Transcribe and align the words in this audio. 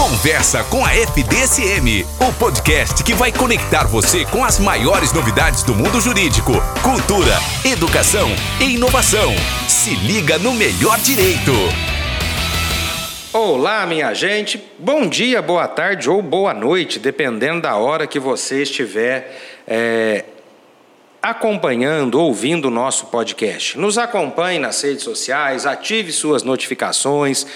Conversa 0.00 0.64
com 0.64 0.82
a 0.82 0.94
FDSM, 0.94 2.06
o 2.26 2.32
podcast 2.38 3.04
que 3.04 3.12
vai 3.12 3.30
conectar 3.30 3.84
você 3.84 4.24
com 4.24 4.42
as 4.42 4.58
maiores 4.58 5.12
novidades 5.12 5.62
do 5.62 5.74
mundo 5.74 6.00
jurídico, 6.00 6.52
cultura, 6.82 7.34
educação 7.70 8.30
e 8.62 8.76
inovação. 8.76 9.30
Se 9.68 9.94
liga 9.96 10.38
no 10.38 10.54
melhor 10.54 10.98
direito. 11.00 11.52
Olá, 13.30 13.84
minha 13.84 14.14
gente. 14.14 14.58
Bom 14.78 15.06
dia, 15.06 15.42
boa 15.42 15.68
tarde 15.68 16.08
ou 16.08 16.22
boa 16.22 16.54
noite, 16.54 16.98
dependendo 16.98 17.60
da 17.60 17.76
hora 17.76 18.06
que 18.06 18.18
você 18.18 18.62
estiver 18.62 19.38
é, 19.68 20.24
acompanhando, 21.20 22.18
ouvindo 22.18 22.68
o 22.68 22.70
nosso 22.70 23.08
podcast. 23.08 23.76
Nos 23.76 23.98
acompanhe 23.98 24.58
nas 24.58 24.80
redes 24.80 25.04
sociais, 25.04 25.66
ative 25.66 26.10
suas 26.10 26.42
notificações. 26.42 27.46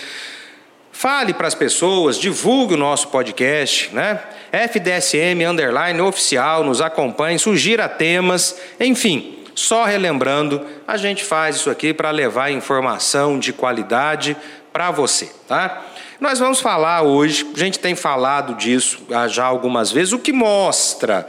Fale 0.94 1.34
para 1.34 1.48
as 1.48 1.56
pessoas, 1.56 2.20
divulgue 2.20 2.74
o 2.74 2.76
nosso 2.76 3.08
podcast, 3.08 3.92
né? 3.92 4.20
FDSM 4.52 5.44
underline 5.44 6.00
oficial, 6.00 6.62
nos 6.62 6.80
acompanhe, 6.80 7.36
sugira 7.36 7.88
temas, 7.88 8.56
enfim, 8.78 9.40
só 9.56 9.84
relembrando, 9.84 10.64
a 10.86 10.96
gente 10.96 11.24
faz 11.24 11.56
isso 11.56 11.68
aqui 11.68 11.92
para 11.92 12.12
levar 12.12 12.52
informação 12.52 13.40
de 13.40 13.52
qualidade 13.52 14.36
para 14.72 14.92
você, 14.92 15.28
tá? 15.48 15.82
Nós 16.20 16.38
vamos 16.38 16.60
falar 16.60 17.02
hoje, 17.02 17.44
a 17.54 17.58
gente 17.58 17.80
tem 17.80 17.96
falado 17.96 18.54
disso 18.54 19.02
já 19.28 19.44
algumas 19.44 19.90
vezes, 19.90 20.12
o 20.12 20.18
que 20.20 20.32
mostra 20.32 21.28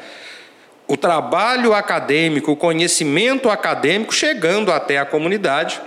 o 0.88 0.96
trabalho 0.96 1.74
acadêmico, 1.74 2.52
o 2.52 2.56
conhecimento 2.56 3.50
acadêmico 3.50 4.14
chegando 4.14 4.72
até 4.72 5.00
a 5.00 5.06
comunidade 5.06 5.82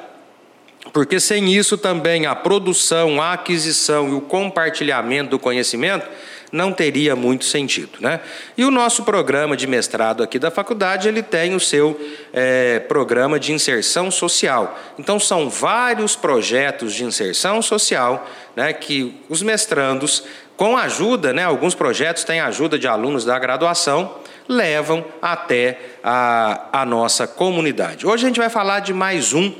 porque 0.93 1.21
sem 1.21 1.53
isso 1.53 1.77
também 1.77 2.27
a 2.27 2.35
produção, 2.35 3.21
a 3.21 3.33
aquisição 3.35 4.09
e 4.09 4.15
o 4.15 4.21
compartilhamento 4.21 5.31
do 5.31 5.39
conhecimento 5.39 6.09
não 6.53 6.73
teria 6.73 7.15
muito 7.15 7.45
sentido. 7.45 7.99
Né? 8.01 8.21
E 8.57 8.65
o 8.65 8.71
nosso 8.71 9.03
programa 9.05 9.57
de 9.57 9.67
mestrado 9.67 10.23
aqui 10.23 10.39
da 10.39 10.51
faculdade, 10.51 11.09
ele 11.09 11.23
tem 11.23 11.55
o 11.55 11.61
seu 11.61 11.99
é, 12.33 12.81
programa 12.81 13.39
de 13.39 13.53
inserção 13.53 14.11
social. 14.11 14.79
Então, 14.99 15.19
são 15.21 15.49
vários 15.49 16.17
projetos 16.17 16.95
de 16.95 17.05
inserção 17.05 17.61
social 17.63 18.27
né, 18.57 18.73
que 18.73 19.21
os 19.29 19.43
mestrandos, 19.43 20.25
com 20.57 20.77
ajuda, 20.77 21.33
né, 21.33 21.45
alguns 21.45 21.75
projetos 21.75 22.25
têm 22.25 22.41
ajuda 22.41 22.79
de 22.79 22.89
alunos 22.89 23.25
da 23.25 23.39
graduação, 23.39 24.17
levam 24.49 25.05
até 25.21 25.79
a, 26.03 26.81
a 26.81 26.87
nossa 26.87 27.27
comunidade. 27.27 28.07
Hoje 28.07 28.25
a 28.25 28.29
gente 28.29 28.41
vai 28.41 28.49
falar 28.49 28.81
de 28.81 28.95
mais 28.95 29.35
um 29.35 29.53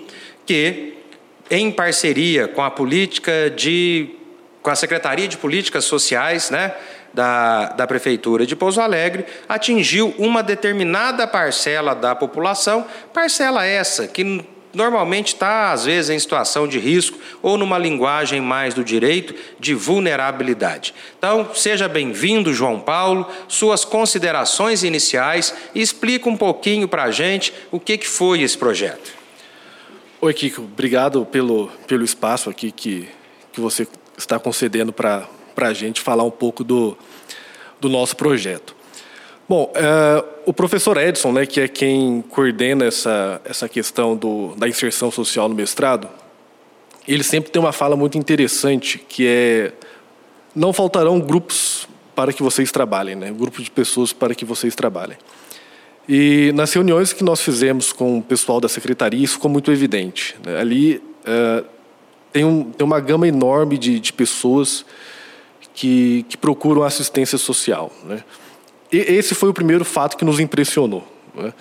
que 0.47 0.98
em 1.51 1.71
parceria 1.71 2.49
com 2.49 2.63
a 2.63 2.71
política 2.71 3.51
de 3.55 4.15
com 4.63 4.71
a 4.71 4.77
Secretaria 4.77 5.27
de 5.27 5.39
Políticas 5.39 5.85
Sociais, 5.85 6.51
né, 6.51 6.75
da, 7.15 7.71
da 7.71 7.87
Prefeitura 7.87 8.45
de 8.45 8.55
Pouso 8.55 8.81
Alegre, 8.81 9.25
atingiu 9.49 10.15
uma 10.19 10.43
determinada 10.43 11.27
parcela 11.27 11.95
da 11.95 12.15
população, 12.15 12.85
parcela 13.15 13.65
essa 13.65 14.07
que 14.07 14.45
normalmente 14.75 15.29
está, 15.29 15.73
às 15.73 15.87
vezes, 15.87 16.11
em 16.11 16.19
situação 16.19 16.69
de 16.69 16.79
risco 16.79 17.19
ou 17.43 17.57
numa 17.57 17.79
linguagem 17.79 18.41
mais 18.41 18.75
do 18.75 18.85
direito 18.85 19.35
de 19.59 19.75
vulnerabilidade. 19.75 20.95
Então, 21.19 21.49
seja 21.55 21.89
bem-vindo, 21.89 22.53
João 22.53 22.79
Paulo, 22.79 23.27
suas 23.49 23.85
considerações 23.85 24.83
iniciais 24.83 25.55
e 25.75 25.81
explica 25.81 26.29
um 26.29 26.37
pouquinho 26.37 26.87
para 26.87 27.05
a 27.05 27.11
gente 27.11 27.53
o 27.71 27.81
que, 27.81 27.97
que 27.97 28.07
foi 28.07 28.43
esse 28.43 28.59
projeto. 28.59 29.18
Oi, 30.21 30.35
Kiko. 30.35 30.63
Obrigado 30.63 31.25
pelo, 31.25 31.71
pelo 31.87 32.05
espaço 32.05 32.51
aqui 32.51 32.73
que, 32.73 33.09
que 33.53 33.61
você 33.61 33.87
está 34.17 34.37
concedendo 34.37 34.93
para 34.93 35.29
a 35.57 35.73
gente 35.73 36.01
falar 36.01 36.25
um 36.25 36.31
pouco 36.31 36.65
do, 36.65 36.99
do 37.81 37.89
nosso 37.89 38.17
projeto. 38.17 38.75
Bom, 39.49 39.73
é, 39.77 40.25
o 40.45 40.53
professor 40.53 40.97
Edson, 40.97 41.31
né, 41.31 41.47
que 41.47 41.61
é 41.61 41.69
quem 41.69 42.21
coordena 42.21 42.85
essa, 42.85 43.41
essa 43.45 43.69
questão 43.69 44.17
do, 44.17 44.57
da 44.57 44.67
inserção 44.67 45.09
social 45.09 45.49
no 45.49 45.55
mestrado, 45.55 46.09
ele 47.07 47.23
sempre 47.23 47.53
tem 47.53 47.63
uma 47.63 47.73
fala 47.73 47.95
muito 47.95 48.19
interessante, 48.19 48.99
que 48.99 49.25
é 49.25 49.73
não 50.53 50.73
faltarão 50.73 51.21
grupos 51.21 51.87
para 52.17 52.33
que 52.33 52.43
vocês 52.43 52.73
trabalhem, 52.73 53.15
né? 53.15 53.31
grupo 53.31 53.63
de 53.63 53.71
pessoas 53.71 54.13
para 54.13 54.35
que 54.35 54.45
vocês 54.45 54.75
trabalhem. 54.75 55.17
E 56.09 56.53
nas 56.55 56.73
reuniões 56.73 57.13
que 57.13 57.23
nós 57.23 57.43
fizemos 57.43 57.93
com 57.93 58.19
o 58.19 58.23
pessoal 58.23 58.61
da 58.61 58.69
secretaria, 58.69 59.23
isso 59.23 59.35
ficou 59.35 59.51
muito 59.51 59.71
evidente. 59.71 60.35
Né? 60.45 60.59
Ali 60.59 61.03
é, 61.27 61.65
tem, 62.33 62.45
um, 62.45 62.65
tem 62.65 62.85
uma 62.87 62.99
gama 62.99 63.29
enorme 63.29 63.77
de, 63.77 64.01
de 64.01 64.13
pessoas 64.13 64.87
que, 65.75 66.25
que 66.29 66.37
procuram 66.37 66.83
assistência 66.83 67.37
social. 67.37 67.93
Né? 68.05 68.25
E 68.91 68.97
esse 68.97 69.35
foi 69.35 69.51
o 69.51 69.55
primeiro 69.55 69.85
fato 69.85 70.17
que 70.17 70.25
nos 70.25 70.41
impressionou. 70.41 71.07
Né? 71.35 71.53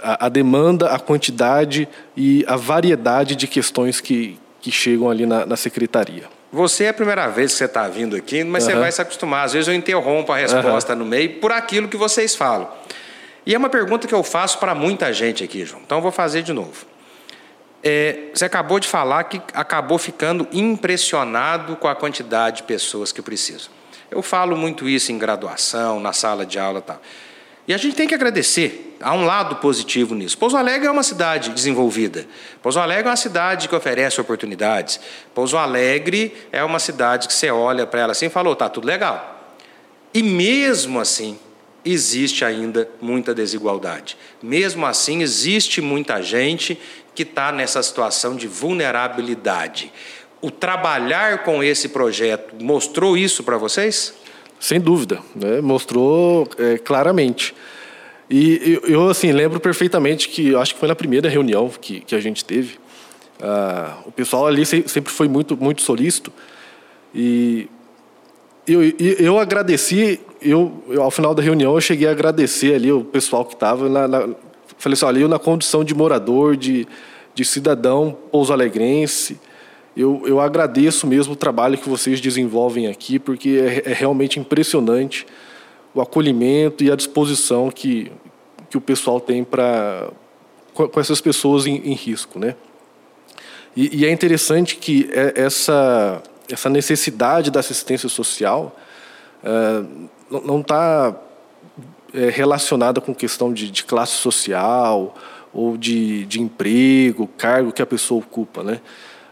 A, 0.00 0.26
a, 0.26 0.28
demanda, 0.28 0.88
a 0.88 0.98
quantidade 1.00 1.88
e 2.16 2.44
a 2.46 2.54
variedade 2.54 3.34
de 3.34 3.48
questões 3.48 4.00
que, 4.00 4.38
que 4.60 4.70
chegam 4.70 5.10
ali 5.10 5.26
na, 5.26 5.44
na 5.44 5.56
secretaria. 5.56 6.24
Você 6.52 6.84
é 6.84 6.90
a 6.90 6.94
primeira 6.94 7.28
vez 7.28 7.52
que 7.52 7.58
você 7.58 7.64
está 7.64 7.88
vindo 7.88 8.14
aqui, 8.14 8.44
mas 8.44 8.64
uhum. 8.64 8.70
você 8.70 8.76
vai 8.76 8.92
se 8.92 9.02
acostumar. 9.02 9.46
Às 9.46 9.54
vezes 9.54 9.68
eu 9.68 9.74
interrompo 9.74 10.30
a 10.32 10.36
resposta 10.36 10.92
uhum. 10.92 11.00
no 11.00 11.04
meio 11.04 11.40
por 11.40 11.50
aquilo 11.50 11.88
que 11.88 11.96
vocês 11.96 12.36
falam. 12.36 12.68
E 13.44 13.54
é 13.54 13.58
uma 13.58 13.68
pergunta 13.68 14.06
que 14.06 14.14
eu 14.14 14.22
faço 14.22 14.58
para 14.58 14.74
muita 14.74 15.12
gente 15.12 15.42
aqui, 15.42 15.64
João. 15.64 15.82
Então 15.84 15.98
eu 15.98 16.02
vou 16.02 16.12
fazer 16.12 16.42
de 16.42 16.52
novo. 16.52 16.86
É, 17.82 18.28
você 18.32 18.44
acabou 18.44 18.78
de 18.78 18.86
falar 18.86 19.24
que 19.24 19.42
acabou 19.52 19.98
ficando 19.98 20.46
impressionado 20.52 21.74
com 21.76 21.88
a 21.88 21.94
quantidade 21.94 22.58
de 22.58 22.62
pessoas 22.62 23.10
que 23.10 23.20
precisam. 23.20 23.70
Eu 24.10 24.22
falo 24.22 24.56
muito 24.56 24.88
isso 24.88 25.10
em 25.10 25.18
graduação, 25.18 25.98
na 25.98 26.12
sala 26.12 26.46
de 26.46 26.58
aula 26.58 26.78
e 26.78 26.82
tal. 26.82 27.00
E 27.66 27.74
a 27.74 27.76
gente 27.76 27.96
tem 27.96 28.06
que 28.06 28.14
agradecer. 28.14 28.96
Há 29.00 29.14
um 29.14 29.24
lado 29.24 29.56
positivo 29.56 30.14
nisso. 30.14 30.36
Pouso 30.38 30.56
Alegre 30.56 30.86
é 30.86 30.90
uma 30.90 31.02
cidade 31.02 31.50
desenvolvida. 31.50 32.26
Pouso 32.60 32.78
Alegre 32.78 33.08
é 33.08 33.10
uma 33.10 33.16
cidade 33.16 33.68
que 33.68 33.74
oferece 33.74 34.20
oportunidades. 34.20 35.00
Pouso 35.34 35.56
Alegre 35.56 36.34
é 36.52 36.62
uma 36.62 36.78
cidade 36.78 37.26
que 37.26 37.34
você 37.34 37.50
olha 37.50 37.86
para 37.86 38.00
ela 38.00 38.12
assim 38.12 38.26
e 38.26 38.30
falou, 38.30 38.54
tá 38.54 38.68
tudo 38.68 38.86
legal. 38.86 39.56
E 40.12 40.22
mesmo 40.22 41.00
assim, 41.00 41.38
existe 41.84 42.44
ainda 42.44 42.88
muita 43.00 43.34
desigualdade. 43.34 44.16
Mesmo 44.42 44.86
assim, 44.86 45.22
existe 45.22 45.80
muita 45.80 46.22
gente 46.22 46.78
que 47.14 47.22
está 47.22 47.52
nessa 47.52 47.82
situação 47.82 48.36
de 48.36 48.46
vulnerabilidade. 48.46 49.92
O 50.40 50.50
trabalhar 50.50 51.44
com 51.44 51.62
esse 51.62 51.88
projeto 51.88 52.62
mostrou 52.62 53.16
isso 53.16 53.42
para 53.42 53.56
vocês? 53.56 54.14
Sem 54.58 54.80
dúvida, 54.80 55.20
né? 55.34 55.60
mostrou 55.60 56.48
é, 56.58 56.78
claramente. 56.78 57.54
E 58.30 58.80
eu, 58.84 59.10
assim, 59.10 59.30
lembro 59.32 59.60
perfeitamente 59.60 60.28
que, 60.28 60.54
acho 60.56 60.74
que 60.74 60.80
foi 60.80 60.88
na 60.88 60.94
primeira 60.94 61.28
reunião 61.28 61.68
que, 61.68 62.00
que 62.00 62.14
a 62.14 62.20
gente 62.20 62.44
teve, 62.44 62.78
ah, 63.42 63.98
o 64.06 64.12
pessoal 64.12 64.46
ali 64.46 64.64
sempre 64.64 65.12
foi 65.12 65.28
muito, 65.28 65.56
muito 65.56 65.82
solícito, 65.82 66.32
e 67.14 67.68
eu, 68.66 68.82
eu 69.18 69.38
agradeci 69.38 70.18
eu, 70.44 70.82
eu, 70.88 71.02
ao 71.02 71.10
final 71.10 71.34
da 71.34 71.42
reunião, 71.42 71.74
eu 71.74 71.80
cheguei 71.80 72.08
a 72.08 72.10
agradecer 72.10 72.74
ali 72.74 72.90
o 72.92 73.04
pessoal 73.04 73.44
que 73.44 73.54
estava. 73.54 73.88
Na, 73.88 74.08
na, 74.08 74.20
falei 74.78 74.94
assim, 74.94 75.04
olha, 75.04 75.20
eu 75.20 75.28
na 75.28 75.38
condição 75.38 75.84
de 75.84 75.94
morador, 75.94 76.56
de, 76.56 76.86
de 77.34 77.44
cidadão 77.44 78.16
pouso-alegrense, 78.30 79.38
eu, 79.96 80.22
eu 80.26 80.40
agradeço 80.40 81.06
mesmo 81.06 81.34
o 81.34 81.36
trabalho 81.36 81.76
que 81.76 81.88
vocês 81.88 82.20
desenvolvem 82.20 82.86
aqui, 82.86 83.18
porque 83.18 83.82
é, 83.84 83.90
é 83.90 83.94
realmente 83.94 84.40
impressionante 84.40 85.26
o 85.94 86.00
acolhimento 86.00 86.82
e 86.82 86.90
a 86.90 86.96
disposição 86.96 87.70
que, 87.70 88.10
que 88.70 88.76
o 88.76 88.80
pessoal 88.80 89.20
tem 89.20 89.44
para 89.44 90.08
com, 90.72 90.88
essas 90.98 91.20
pessoas 91.20 91.66
em, 91.66 91.76
em 91.76 91.92
risco, 91.92 92.38
né? 92.38 92.56
E, 93.76 94.00
e, 94.00 94.06
é 94.06 94.10
interessante 94.10 94.76
que 94.76 95.08
é, 95.12 95.32
essa 95.36 96.22
essa 96.50 96.68
necessidade 96.68 97.50
da 97.50 97.60
assistência 97.60 98.08
social 98.08 98.76
não 100.30 100.60
está 100.60 101.14
é, 102.14 102.28
relacionada 102.30 103.00
com 103.00 103.14
questão 103.14 103.52
de, 103.52 103.70
de, 103.70 103.84
classe 103.84 104.12
social 104.12 105.14
ou 105.52 105.76
de, 105.76 106.24
de, 106.26 106.40
emprego, 106.40 107.26
cargo 107.36 107.72
que 107.72 107.82
a 107.82 107.86
pessoa 107.86 108.20
ocupa. 108.20 108.62
Né? 108.62 108.80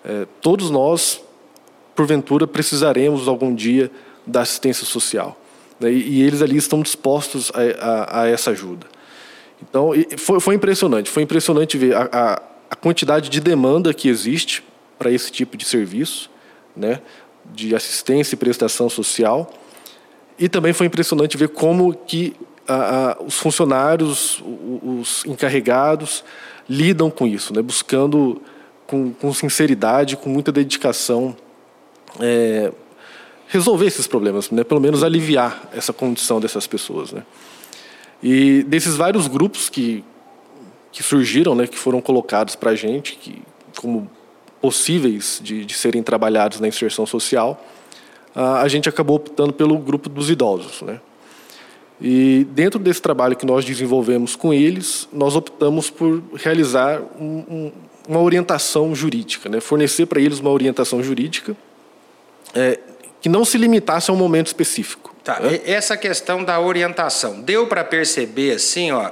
É, 0.05 0.27
todos 0.41 0.71
nós, 0.71 1.23
porventura, 1.95 2.47
precisaremos 2.47 3.29
algum 3.29 3.55
dia 3.55 3.91
da 4.27 4.43
assistência 4.43 4.85
social. 4.85 5.39
Né? 5.79 5.93
E, 5.93 6.19
e, 6.19 6.23
eles 6.23 6.43
ali 6.43 6.57
estão 6.57 6.83
dispostos 6.83 7.51
a, 7.55 7.85
a, 7.87 8.23
a 8.23 8.29
essa 8.29 8.51
ajuda. 8.51 8.87
Então, 9.63 9.91
foi, 10.17 10.41
foi, 10.41 10.55
impressionante. 10.55 11.11
Foi 11.11 11.23
impressionante 11.23 11.77
ver 11.77 11.95
a, 11.95 12.09
a, 12.11 12.43
a 12.71 12.77
quantidade 12.77 13.29
de 13.29 13.41
demanda 13.41 13.93
que 13.93 14.09
existe 14.09 14.65
para 14.99 15.11
esse 15.11 15.31
tipo 15.31 15.57
de 15.57 15.65
serviço, 15.65 16.31
né? 16.75 17.01
de 17.53 17.75
assistência 17.75 18.35
e 18.35 18.39
prestação 18.39 18.89
social 18.89 19.53
e 20.41 20.49
também 20.49 20.73
foi 20.73 20.87
impressionante 20.87 21.37
ver 21.37 21.51
como 21.51 21.93
que 21.95 22.35
a, 22.67 23.11
a, 23.11 23.23
os 23.23 23.39
funcionários, 23.39 24.43
os 24.83 25.23
encarregados, 25.27 26.25
lidam 26.67 27.11
com 27.11 27.27
isso, 27.27 27.53
né? 27.53 27.61
buscando 27.61 28.41
com, 28.87 29.13
com 29.13 29.35
sinceridade, 29.35 30.17
com 30.17 30.31
muita 30.31 30.51
dedicação, 30.51 31.37
é, 32.19 32.73
resolver 33.49 33.87
esses 33.87 34.07
problemas, 34.07 34.51
né? 34.51 34.65
pelo 34.65 34.81
menos 34.81 35.05
aliviar 35.05 35.69
essa 35.75 35.93
condição 35.93 36.41
dessas 36.41 36.67
pessoas. 36.67 37.13
Né? 37.13 37.23
E 38.23 38.63
desses 38.63 38.97
vários 38.97 39.29
grupos 39.29 39.69
que, 39.69 40.03
que 40.91 41.03
surgiram, 41.03 41.55
né, 41.55 41.67
que 41.67 41.77
foram 41.77 42.01
colocados 42.01 42.57
para 42.57 42.71
a 42.71 42.75
gente 42.75 43.17
que, 43.17 43.43
como 43.77 44.11
possíveis 44.59 45.39
de, 45.43 45.67
de 45.67 45.75
serem 45.75 46.03
trabalhados 46.03 46.61
na 46.61 46.69
inserção 46.69 47.05
social, 47.05 47.63
a 48.35 48.69
gente 48.69 48.89
acabou 48.89 49.17
optando 49.17 49.53
pelo 49.53 49.77
grupo 49.79 50.09
dos 50.09 50.31
idosos. 50.31 50.83
Né? 50.83 51.01
E 52.01 52.47
dentro 52.51 52.79
desse 52.79 53.03
trabalho 53.03 53.37
que 53.37 53.45
nós 53.45 53.65
desenvolvemos 53.65 54.37
com 54.37 54.55
eles, 54.55 55.09
nós 55.13 55.37
optamos 55.37 55.91
por 55.91 56.23
realizar 56.35 57.01
um, 57.19 57.45
um, 57.49 57.73
uma 58.09 58.21
orientação 58.21 58.95
jurídica, 58.95 59.49
né? 59.49 59.61
fornecer 59.61 60.07
para 60.07 60.21
eles 60.21 60.39
uma 60.39 60.51
orientação 60.51 61.03
jurídica 61.03 61.57
é, 62.55 62.79
que 63.21 63.29
não 63.29 63.45
se 63.45 63.59
limitasse 63.59 64.11
a 64.11 64.15
um 64.15 64.17
momento 64.17 64.47
específico. 64.47 65.15
Tá. 65.23 65.39
Né? 65.41 65.61
Essa 65.65 65.97
questão 65.97 66.43
da 66.43 66.59
orientação, 66.59 67.41
deu 67.41 67.67
para 67.67 67.85
perceber 67.85 68.53
assim, 68.53 68.91
ó, 68.91 69.11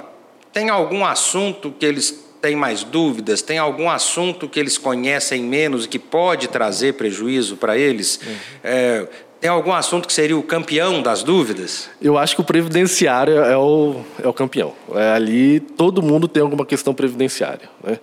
tem 0.51 0.69
algum 0.69 1.05
assunto 1.05 1.71
que 1.71 1.85
eles 1.85 2.28
têm 2.41 2.55
mais 2.55 2.83
dúvidas, 2.83 3.41
tem 3.41 3.57
algum 3.57 3.89
assunto 3.89 4.47
que 4.47 4.59
eles 4.59 4.77
conhecem 4.77 5.43
menos 5.43 5.85
e 5.85 5.87
que 5.87 5.99
pode 5.99 6.47
trazer 6.47 6.93
prejuízo 6.93 7.57
para 7.57 7.77
eles? 7.77 8.19
Uhum. 8.25 8.35
É, 8.63 9.07
tem 9.39 9.49
algum 9.49 9.73
assunto 9.73 10.07
que 10.07 10.13
seria 10.13 10.37
o 10.37 10.43
campeão 10.43 11.01
das 11.01 11.23
dúvidas? 11.23 11.89
Eu 12.01 12.17
acho 12.17 12.35
que 12.35 12.41
o 12.41 12.43
previdenciário 12.43 13.37
é 13.37 13.57
o, 13.57 14.01
é 14.21 14.27
o 14.27 14.33
campeão. 14.33 14.73
É, 14.93 15.13
ali 15.13 15.59
todo 15.59 16.01
mundo 16.01 16.27
tem 16.27 16.43
alguma 16.43 16.65
questão 16.65 16.93
previdenciária. 16.93 17.69
Né? 17.83 17.99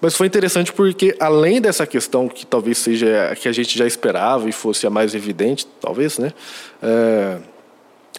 Mas 0.00 0.16
foi 0.16 0.26
interessante 0.26 0.72
porque, 0.72 1.14
além 1.18 1.60
dessa 1.60 1.86
questão 1.86 2.28
que 2.28 2.46
talvez 2.46 2.78
seja 2.78 3.30
a 3.30 3.36
que 3.36 3.48
a 3.48 3.52
gente 3.52 3.76
já 3.76 3.86
esperava 3.86 4.48
e 4.48 4.52
fosse 4.52 4.86
a 4.86 4.90
mais 4.90 5.14
evidente, 5.14 5.66
talvez, 5.80 6.18
né? 6.18 6.32
É, 6.80 7.38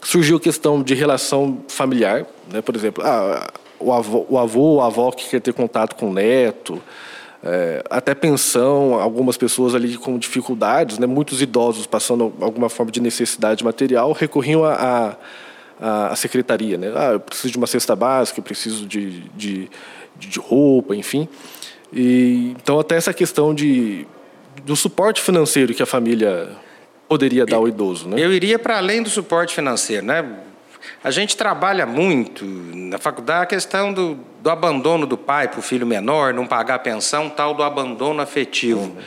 surgiu 0.04 0.38
a 0.38 0.40
questão 0.40 0.84
de 0.84 0.94
relação 0.94 1.64
familiar, 1.70 2.26
né? 2.52 2.62
Por 2.62 2.76
exemplo, 2.76 3.04
ah, 3.06 3.50
o, 3.80 3.94
avô, 3.94 4.26
o 4.30 4.38
avô 4.38 4.82
a 4.82 4.88
avó 4.88 5.12
que 5.12 5.28
quer 5.28 5.40
ter 5.40 5.54
contato 5.54 5.96
com 5.96 6.10
o 6.10 6.14
neto, 6.14 6.82
é, 7.44 7.82
até 7.90 8.14
pensão, 8.14 8.96
algumas 8.96 9.38
pessoas 9.38 9.74
ali 9.74 9.98
com 9.98 10.18
dificuldades, 10.18 11.00
né? 11.00 11.08
Muitos 11.08 11.42
idosos 11.42 11.88
passando 11.88 12.34
alguma 12.42 12.70
forma 12.70 12.92
de 12.92 13.00
necessidade 13.00 13.64
material 13.64 14.12
recorriam 14.12 14.66
à 14.66 14.74
a, 14.74 15.16
a, 15.80 16.08
a, 16.08 16.16
secretaria, 16.16 16.78
né? 16.78 16.92
Ah, 16.96 17.12
eu 17.14 17.20
preciso 17.20 17.52
de 17.52 17.58
uma 17.58 17.68
cesta 17.68 17.96
básica, 17.96 18.40
eu 18.40 18.44
preciso 18.44 18.86
de, 18.86 19.22
de, 19.30 19.70
de 20.18 20.40
roupa, 20.40 20.94
enfim. 20.96 21.30
E, 21.94 22.54
então, 22.62 22.78
até 22.78 22.96
essa 22.96 23.14
questão 23.14 23.56
de, 23.56 24.06
do 24.66 24.76
suporte 24.76 25.22
financeiro 25.22 25.74
que 25.74 25.82
a 25.82 25.86
família 25.86 26.50
poderia 27.08 27.46
dar 27.46 27.58
ao 27.58 27.68
idoso. 27.68 28.08
Né? 28.08 28.18
Eu 28.20 28.32
iria 28.32 28.60
para 28.60 28.78
além 28.78 29.02
do 29.02 29.10
suporte 29.10 29.56
financeiro. 29.56 30.06
Né? 30.06 30.24
A 31.04 31.12
gente 31.12 31.38
trabalha 31.38 31.86
muito 31.86 32.46
na 32.46 32.98
faculdade 32.98 33.44
a 33.44 33.46
questão 33.46 33.94
do, 33.94 34.20
do 34.42 34.50
abandono 34.50 35.06
do 35.06 35.18
pai 35.18 35.48
para 35.48 35.60
o 35.60 35.62
filho 35.62 35.86
menor, 35.86 36.34
não 36.34 36.46
pagar 36.46 36.80
pensão, 36.80 37.30
tal 37.30 37.54
do 37.54 37.64
abandono 37.64 38.22
afetivo. 38.22 38.82
Uhum. 38.82 38.98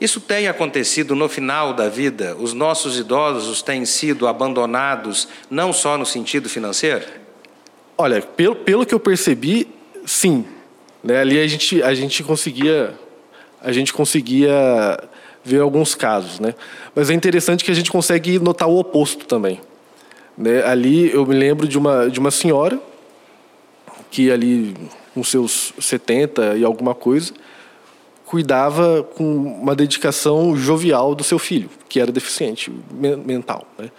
Isso 0.00 0.20
tem 0.20 0.48
acontecido 0.48 1.14
no 1.14 1.28
final 1.28 1.72
da 1.72 1.88
vida? 1.88 2.36
Os 2.38 2.52
nossos 2.52 2.98
idosos 2.98 3.62
têm 3.62 3.84
sido 3.84 4.26
abandonados 4.26 5.28
não 5.48 5.72
só 5.72 5.96
no 5.96 6.04
sentido 6.04 6.48
financeiro? 6.48 7.04
Olha, 7.96 8.20
pelo, 8.20 8.56
pelo 8.56 8.84
que 8.84 8.94
eu 8.94 9.00
percebi, 9.00 9.68
sim. 10.04 10.44
Né? 11.02 11.18
Ali 11.20 11.40
a 11.40 11.46
gente, 11.46 11.82
a 11.82 11.94
gente 11.94 12.22
conseguia 12.22 12.94
a 13.64 13.72
gente 13.72 13.94
conseguia 13.94 14.52
ver 15.42 15.60
alguns 15.60 15.94
casos, 15.94 16.38
né? 16.38 16.54
Mas 16.94 17.08
é 17.08 17.14
interessante 17.14 17.64
que 17.64 17.70
a 17.70 17.74
gente 17.74 17.90
consegue 17.90 18.38
notar 18.38 18.68
o 18.68 18.78
oposto 18.78 19.24
também. 19.24 19.58
Né? 20.36 20.62
Ali 20.64 21.12
eu 21.12 21.24
me 21.26 21.34
lembro 21.34 21.66
de 21.66 21.78
uma 21.78 22.08
de 22.08 22.18
uma 22.18 22.30
senhora 22.30 22.80
que 24.10 24.30
ali 24.30 24.74
com 25.12 25.22
seus 25.22 25.72
70 25.78 26.56
e 26.56 26.64
alguma 26.64 26.94
coisa 26.94 27.32
cuidava 28.24 29.02
com 29.02 29.36
uma 29.36 29.76
dedicação 29.76 30.56
jovial 30.56 31.14
do 31.14 31.22
seu 31.22 31.38
filho, 31.38 31.70
que 31.88 32.00
era 32.00 32.10
deficiente 32.10 32.72
mental, 32.92 33.66
né? 33.78 33.90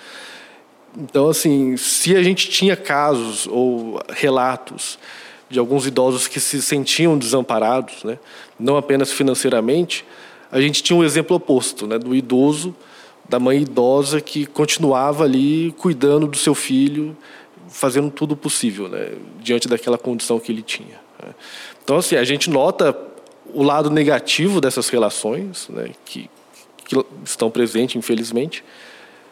Então 0.97 1.29
assim, 1.29 1.77
se 1.77 2.15
a 2.15 2.23
gente 2.23 2.49
tinha 2.49 2.75
casos 2.75 3.47
ou 3.47 4.01
relatos 4.09 4.97
de 5.49 5.59
alguns 5.59 5.85
idosos 5.85 6.27
que 6.27 6.39
se 6.39 6.61
sentiam 6.61 7.17
desamparados, 7.17 8.03
né? 8.03 8.17
não 8.59 8.77
apenas 8.77 9.11
financeiramente, 9.11 10.05
a 10.51 10.59
gente 10.59 10.81
tinha 10.81 10.97
um 10.97 11.03
exemplo 11.03 11.35
oposto, 11.35 11.85
né? 11.85 11.99
do 11.99 12.15
idoso, 12.15 12.75
da 13.27 13.39
mãe 13.39 13.61
idosa 13.61 14.21
que 14.21 14.45
continuava 14.45 15.23
ali 15.23 15.73
cuidando 15.77 16.27
do 16.27 16.37
seu 16.37 16.53
filho, 16.53 17.15
fazendo 17.67 18.09
tudo 18.11 18.35
possível, 18.35 18.87
né? 18.87 19.13
diante 19.39 19.67
daquela 19.67 19.97
condição 19.97 20.39
que 20.39 20.51
ele 20.51 20.61
tinha. 20.61 20.99
Né? 21.21 21.33
Então, 21.83 21.97
assim, 21.97 22.15
a 22.15 22.23
gente 22.23 22.49
nota 22.49 22.97
o 23.53 23.63
lado 23.63 23.89
negativo 23.89 24.61
dessas 24.61 24.89
relações, 24.89 25.67
né? 25.69 25.91
que, 26.05 26.29
que 26.85 27.05
estão 27.23 27.49
presentes, 27.49 27.95
infelizmente, 27.95 28.63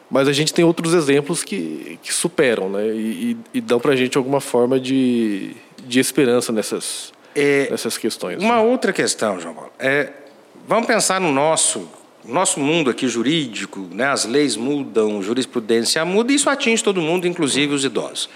mas 0.09 0.27
a 0.27 0.31
gente 0.31 0.53
tem 0.53 0.63
outros 0.63 0.93
exemplos 0.93 1.43
que, 1.43 1.97
que 2.03 2.13
superam, 2.13 2.69
né? 2.69 2.87
E, 2.87 3.31
e, 3.31 3.37
e 3.55 3.61
dão 3.61 3.79
para 3.79 3.93
a 3.93 3.95
gente 3.95 4.15
alguma 4.15 4.39
forma 4.39 4.79
de, 4.79 5.55
de 5.87 5.99
esperança 5.99 6.51
nessas, 6.51 7.11
é, 7.33 7.67
nessas 7.71 7.97
questões. 7.97 8.39
Uma 8.39 8.57
né? 8.57 8.61
outra 8.61 8.93
questão, 8.93 9.39
João 9.39 9.55
Paulo. 9.55 9.71
É, 9.79 10.11
vamos 10.67 10.85
pensar 10.85 11.19
no 11.19 11.31
nosso, 11.31 11.89
nosso 12.25 12.59
mundo 12.59 12.89
aqui 12.89 13.07
jurídico, 13.07 13.87
né? 13.91 14.07
as 14.07 14.25
leis 14.25 14.55
mudam, 14.55 15.21
jurisprudência 15.21 16.03
muda, 16.05 16.31
e 16.31 16.35
isso 16.35 16.49
atinge 16.49 16.83
todo 16.83 17.01
mundo, 17.01 17.27
inclusive 17.27 17.73
os 17.73 17.83
idosos. 17.83 18.29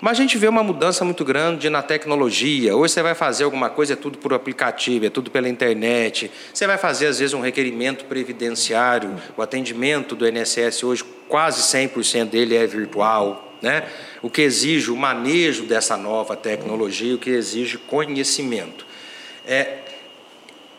Mas 0.00 0.18
a 0.18 0.22
gente 0.22 0.36
vê 0.36 0.48
uma 0.48 0.64
mudança 0.64 1.04
muito 1.04 1.24
grande 1.24 1.70
na 1.70 1.80
tecnologia. 1.80 2.76
Hoje 2.76 2.92
você 2.92 3.02
vai 3.02 3.14
fazer 3.14 3.44
alguma 3.44 3.70
coisa, 3.70 3.92
é 3.92 3.96
tudo 3.96 4.18
por 4.18 4.34
aplicativo, 4.34 5.06
é 5.06 5.10
tudo 5.10 5.30
pela 5.30 5.48
internet. 5.48 6.28
Você 6.52 6.66
vai 6.66 6.76
fazer, 6.76 7.06
às 7.06 7.20
vezes, 7.20 7.34
um 7.34 7.40
requerimento 7.40 8.06
previdenciário. 8.06 9.14
O 9.36 9.42
atendimento 9.42 10.16
do 10.16 10.26
INSS 10.26 10.82
hoje, 10.82 11.04
quase 11.28 11.62
100% 11.62 12.30
dele 12.30 12.56
é 12.56 12.66
virtual 12.66 13.52
né? 13.62 13.84
o 14.20 14.28
que 14.28 14.42
exige 14.42 14.90
o 14.90 14.96
manejo 14.96 15.64
dessa 15.64 15.96
nova 15.96 16.36
tecnologia, 16.36 17.14
o 17.14 17.18
que 17.18 17.30
exige 17.30 17.78
conhecimento. 17.78 18.84
É, 19.46 19.78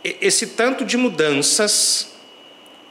esse 0.04 0.48
tanto 0.48 0.84
de 0.84 0.98
mudanças, 0.98 2.13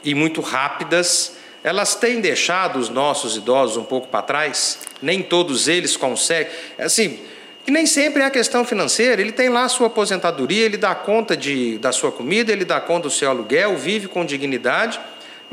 e 0.03 0.13
muito 0.13 0.41
rápidas, 0.41 1.33
elas 1.63 1.95
têm 1.95 2.19
deixado 2.19 2.77
os 2.77 2.89
nossos 2.89 3.37
idosos 3.37 3.77
um 3.77 3.83
pouco 3.83 4.07
para 4.07 4.21
trás? 4.21 4.79
Nem 5.01 5.21
todos 5.21 5.67
eles 5.67 5.95
conseguem. 5.95 6.51
Assim, 6.77 7.19
que 7.65 7.71
nem 7.71 7.85
sempre 7.85 8.21
é 8.21 8.25
a 8.25 8.31
questão 8.31 8.65
financeira, 8.65 9.21
ele 9.21 9.31
tem 9.31 9.49
lá 9.49 9.63
a 9.63 9.69
sua 9.69 9.87
aposentadoria, 9.87 10.65
ele 10.65 10.77
dá 10.77 10.93
conta 10.93 11.37
de, 11.37 11.77
da 11.77 11.91
sua 11.91 12.11
comida, 12.11 12.51
ele 12.51 12.65
dá 12.65 12.81
conta 12.81 13.07
do 13.07 13.13
seu 13.13 13.29
aluguel, 13.29 13.77
vive 13.77 14.07
com 14.07 14.25
dignidade 14.25 14.99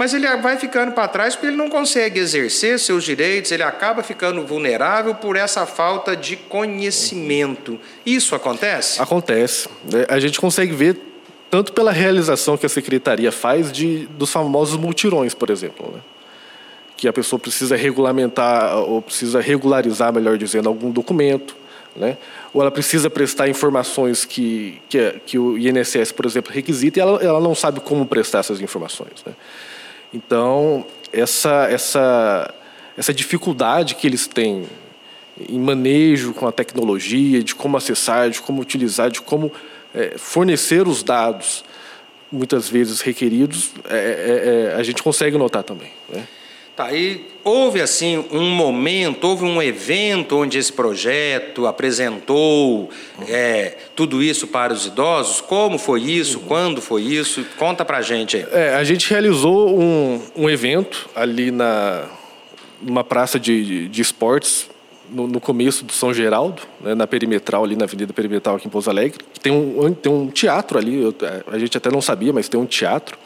mas 0.01 0.15
ele 0.15 0.27
vai 0.39 0.57
ficando 0.57 0.93
para 0.93 1.07
trás 1.09 1.35
porque 1.35 1.49
ele 1.49 1.59
não 1.59 1.69
consegue 1.69 2.19
exercer 2.19 2.79
seus 2.79 3.05
direitos, 3.05 3.53
ele 3.53 3.63
acaba 3.63 4.03
ficando 4.03 4.47
vulnerável 4.47 5.15
por 5.15 5.37
essa 5.37 5.67
falta 5.67 6.17
de 6.17 6.37
conhecimento. 6.37 7.79
Isso 8.07 8.35
acontece? 8.35 8.99
Acontece. 8.99 9.69
A 10.09 10.19
gente 10.19 10.41
consegue 10.41 10.73
ver 10.73 10.97
tanto 11.51 11.73
pela 11.73 11.91
realização 11.91 12.57
que 12.57 12.65
a 12.65 12.69
secretaria 12.69 13.33
faz 13.33 13.73
de, 13.73 14.07
dos 14.07 14.31
famosos 14.33 14.79
multirões, 14.79 15.35
por 15.35 15.51
exemplo. 15.51 15.91
Né? 15.93 16.01
Que 16.97 17.09
a 17.09 17.13
pessoa 17.13 17.41
precisa 17.41 17.75
regulamentar, 17.75 18.79
ou 18.79 19.03
precisa 19.03 19.41
regularizar, 19.41 20.13
melhor 20.13 20.39
dizendo, 20.39 20.69
algum 20.69 20.91
documento. 20.91 21.57
Né? 21.97 22.17
Ou 22.55 22.61
ela 22.63 22.71
precisa 22.71 23.11
prestar 23.11 23.49
informações 23.49 24.25
que, 24.25 24.81
que, 24.89 25.15
que 25.27 25.39
o 25.39 25.59
INSS, 25.59 26.13
por 26.13 26.25
exemplo, 26.25 26.53
requisita 26.53 27.01
e 27.01 27.03
ela, 27.03 27.23
ela 27.23 27.41
não 27.41 27.55
sabe 27.55 27.81
como 27.81 28.07
prestar 28.07 28.39
essas 28.39 28.61
informações. 28.61 29.25
Né? 29.27 29.33
Então, 30.15 30.87
essa, 31.13 31.67
essa, 31.69 32.55
essa 32.97 33.13
dificuldade 33.13 33.97
que 33.97 34.07
eles 34.07 34.29
têm 34.29 34.67
em 35.49 35.59
manejo 35.59 36.33
com 36.33 36.47
a 36.47 36.53
tecnologia, 36.53 37.43
de 37.43 37.55
como 37.55 37.77
acessar, 37.77 38.31
de 38.31 38.41
como 38.41 38.61
utilizar, 38.61 39.11
de 39.11 39.21
como 39.21 39.51
é, 39.95 40.15
fornecer 40.17 40.87
os 40.87 41.03
dados, 41.03 41.65
muitas 42.31 42.69
vezes 42.69 43.01
requeridos, 43.01 43.71
é, 43.89 43.97
é, 43.97 44.75
é 44.75 44.77
a 44.77 44.83
gente 44.83 45.03
consegue 45.03 45.37
notar 45.37 45.63
também. 45.63 45.91
Né? 46.09 46.27
Tá, 46.81 46.93
e 46.95 47.27
houve 47.45 47.81
assim 47.81 48.25
um 48.33 48.49
momento, 48.49 49.25
houve 49.27 49.45
um 49.45 49.61
evento 49.61 50.39
onde 50.39 50.57
esse 50.57 50.73
projeto 50.73 51.67
apresentou 51.67 52.89
uhum. 53.19 53.25
é, 53.29 53.77
tudo 53.95 54.23
isso 54.23 54.47
para 54.47 54.73
os 54.73 54.87
idosos? 54.87 55.43
Como 55.43 55.77
foi 55.77 56.01
isso? 56.01 56.39
Uhum. 56.39 56.45
Quando 56.47 56.81
foi 56.81 57.03
isso? 57.03 57.45
Conta 57.59 57.85
para 57.85 58.01
gente 58.01 58.39
aí. 58.39 58.47
É, 58.51 58.75
a 58.77 58.85
gente 58.85 59.11
realizou 59.11 59.79
um, 59.79 60.23
um 60.35 60.49
evento 60.49 61.07
ali 61.15 61.51
na 61.51 62.09
numa 62.81 63.05
praça 63.05 63.39
de, 63.39 63.89
de 63.89 64.01
esportes 64.01 64.67
no, 65.11 65.27
no, 65.27 65.41
começo 65.41 65.85
do 65.85 65.93
São 65.93 66.13
Geraldo, 66.15 66.63
né, 66.81 66.95
na 66.95 67.07
perimetral 67.07 67.65
ali 67.65 67.77
na 67.77 67.85
Avenida 67.85 68.13
Perimetral 68.13 68.57
aqui 68.57 68.67
em 68.67 68.71
Pouso 68.71 68.89
Alegre. 68.89 69.25
Tem 69.43 69.53
um, 69.53 69.93
tem 69.93 70.13
um 70.13 70.29
teatro 70.29 70.79
ali, 70.79 71.03
eu, 71.03 71.15
a 71.47 71.59
gente 71.59 71.77
até 71.77 71.91
não 71.91 72.01
sabia, 72.01 72.33
mas 72.33 72.49
tem 72.49 72.59
um 72.59 72.67
teatro 72.67 73.19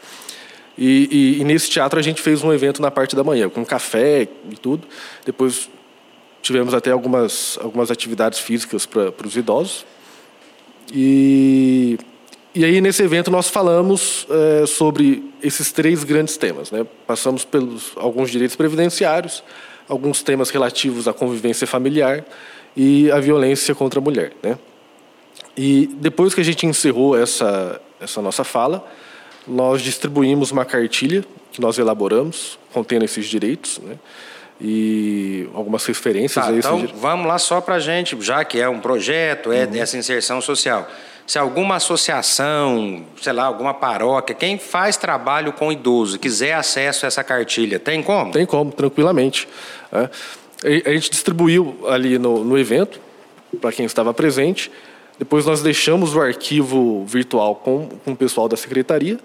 E, 0.77 1.07
e, 1.37 1.41
e, 1.41 1.43
nesse 1.43 1.69
teatro 1.69 1.97
a 1.99 2.01
gente 2.01 2.21
fez 2.21 2.43
um 2.43 2.51
evento 2.51 2.81
na 2.81 2.91
parte 2.91 3.15
da 3.15 3.23
manhã, 3.23 3.49
com 3.49 3.65
café 3.65 4.27
e 4.49 4.55
tudo. 4.55 4.87
Depois 5.25 5.69
tivemos 6.41 6.73
até 6.73 6.91
algumas, 6.91 7.57
algumas 7.61 7.89
atividades 7.89 8.39
físicas 8.39 8.85
para 8.85 9.25
os 9.25 9.35
idosos. 9.35 9.85
E, 10.93 11.97
e 12.53 12.63
aí 12.63 12.79
nesse 12.79 13.01
evento 13.01 13.31
nós 13.31 13.49
falamos 13.49 14.27
é, 14.29 14.65
sobre 14.65 15.23
esses 15.41 15.71
três 15.71 16.03
grandes 16.03 16.37
temas. 16.37 16.71
Né? 16.71 16.85
Passamos 17.07 17.43
pelos 17.43 17.91
alguns 17.95 18.29
direitos 18.29 18.55
previdenciários, 18.55 19.43
alguns 19.87 20.23
temas 20.23 20.49
relativos 20.49 21.07
à 21.07 21.13
convivência 21.13 21.67
familiar 21.67 22.25
e 22.75 23.09
à 23.11 23.19
violência 23.19 23.73
contra 23.73 23.99
a 23.99 24.03
mulher. 24.03 24.33
Né? 24.41 24.57
E 25.57 25.87
depois 25.95 26.33
que 26.33 26.41
a 26.41 26.43
gente 26.43 26.65
encerrou 26.65 27.17
essa, 27.17 27.81
essa 27.99 28.21
nossa 28.21 28.43
fala, 28.43 28.85
nós 29.47 29.81
distribuímos 29.81 30.51
uma 30.51 30.65
cartilha 30.65 31.23
que 31.51 31.61
nós 31.61 31.77
elaboramos, 31.77 32.59
contendo 32.73 33.05
esses 33.05 33.25
direitos, 33.25 33.79
né? 33.79 33.97
E 34.59 35.49
algumas 35.53 35.85
referências 35.85 36.45
tá, 36.45 36.51
a 36.51 36.55
esses 36.55 36.71
Então, 36.71 36.87
vamos 36.97 37.27
lá 37.27 37.37
só 37.37 37.59
para 37.59 37.75
a 37.75 37.79
gente, 37.79 38.19
já 38.21 38.43
que 38.43 38.59
é 38.59 38.69
um 38.69 38.79
projeto, 38.79 39.51
é 39.51 39.65
uhum. 39.65 39.75
essa 39.75 39.97
inserção 39.97 40.41
social. 40.41 40.87
Se 41.27 41.39
alguma 41.39 41.75
associação, 41.75 43.03
sei 43.19 43.33
lá, 43.33 43.45
alguma 43.45 43.73
paróquia, 43.73 44.35
quem 44.35 44.59
faz 44.59 44.95
trabalho 44.95 45.51
com 45.51 45.71
idoso, 45.71 46.19
quiser 46.19 46.53
acesso 46.53 47.05
a 47.05 47.07
essa 47.07 47.23
cartilha, 47.23 47.79
tem 47.79 48.03
como? 48.03 48.31
Tem 48.31 48.45
como, 48.45 48.71
tranquilamente. 48.71 49.47
É. 49.91 50.09
A 50.85 50.93
gente 50.93 51.09
distribuiu 51.09 51.77
ali 51.87 52.17
no, 52.17 52.43
no 52.43 52.57
evento, 52.57 52.99
para 53.59 53.71
quem 53.71 53.85
estava 53.85 54.13
presente, 54.13 54.71
depois 55.17 55.45
nós 55.45 55.61
deixamos 55.61 56.15
o 56.15 56.21
arquivo 56.21 57.05
virtual 57.05 57.55
com, 57.55 57.89
com 58.03 58.11
o 58.11 58.15
pessoal 58.15 58.47
da 58.47 58.57
secretaria, 58.57 59.17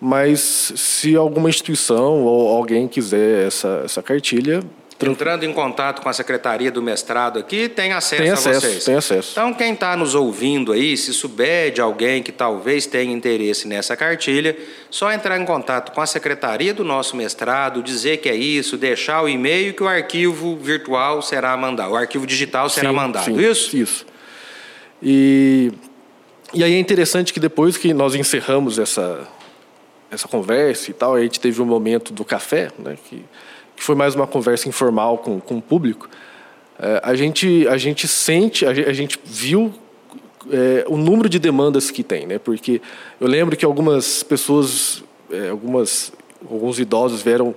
mas 0.00 0.72
se 0.76 1.16
alguma 1.16 1.48
instituição 1.48 2.22
ou 2.22 2.48
alguém 2.56 2.86
quiser 2.86 3.46
essa, 3.46 3.82
essa 3.84 4.02
cartilha. 4.02 4.62
Entrando 5.00 5.44
em 5.44 5.52
contato 5.52 6.02
com 6.02 6.08
a 6.08 6.12
secretaria 6.12 6.72
do 6.72 6.82
mestrado 6.82 7.38
aqui, 7.38 7.68
tem 7.68 7.92
acesso, 7.92 8.22
tem 8.22 8.30
acesso 8.32 8.48
a 8.48 8.60
vocês. 8.60 8.84
Tem 8.84 8.94
acesso. 8.96 9.30
Então, 9.30 9.54
quem 9.54 9.72
está 9.72 9.96
nos 9.96 10.16
ouvindo 10.16 10.72
aí, 10.72 10.96
se 10.96 11.14
souber 11.14 11.70
de 11.70 11.80
alguém 11.80 12.20
que 12.20 12.32
talvez 12.32 12.84
tenha 12.84 13.12
interesse 13.12 13.68
nessa 13.68 13.96
cartilha, 13.96 14.56
só 14.90 15.12
entrar 15.12 15.40
em 15.40 15.44
contato 15.44 15.92
com 15.92 16.00
a 16.00 16.06
secretaria 16.06 16.74
do 16.74 16.82
nosso 16.82 17.16
mestrado, 17.16 17.80
dizer 17.80 18.16
que 18.16 18.28
é 18.28 18.34
isso, 18.34 18.76
deixar 18.76 19.22
o 19.22 19.28
e-mail 19.28 19.72
que 19.72 19.84
o 19.84 19.88
arquivo 19.88 20.56
virtual 20.56 21.22
será 21.22 21.56
mandado, 21.56 21.92
o 21.92 21.96
arquivo 21.96 22.26
digital 22.26 22.68
será 22.68 22.90
sim, 22.90 22.96
mandado. 22.96 23.24
Sim, 23.24 23.38
isso? 23.38 23.76
Isso. 23.76 24.06
E, 25.00 25.72
e 26.52 26.64
aí 26.64 26.74
é 26.74 26.78
interessante 26.78 27.32
que 27.32 27.38
depois 27.38 27.76
que 27.76 27.94
nós 27.94 28.16
encerramos 28.16 28.80
essa, 28.80 29.28
essa 30.10 30.26
conversa 30.28 30.90
e 30.90 30.94
tal, 30.94 31.14
a 31.14 31.22
gente 31.22 31.38
teve 31.38 31.60
um 31.60 31.66
momento 31.66 32.12
do 32.12 32.24
café, 32.24 32.70
né, 32.78 32.96
que, 33.08 33.24
que 33.76 33.82
foi 33.82 33.94
mais 33.94 34.14
uma 34.14 34.26
conversa 34.26 34.68
informal 34.68 35.18
com, 35.18 35.38
com 35.40 35.58
o 35.58 35.62
público, 35.62 36.08
é, 36.78 37.00
a, 37.02 37.14
gente, 37.14 37.66
a 37.68 37.76
gente 37.76 38.06
sente, 38.06 38.64
a 38.64 38.72
gente, 38.72 38.88
a 38.88 38.92
gente 38.92 39.20
viu 39.24 39.72
é, 40.50 40.84
o 40.88 40.96
número 40.96 41.28
de 41.28 41.38
demandas 41.38 41.90
que 41.90 42.02
tem, 42.02 42.26
né? 42.26 42.38
Porque 42.38 42.80
eu 43.20 43.26
lembro 43.26 43.56
que 43.56 43.64
algumas 43.64 44.22
pessoas, 44.22 45.02
é, 45.30 45.48
algumas, 45.48 46.12
alguns 46.48 46.78
idosos 46.78 47.20
vieram 47.20 47.54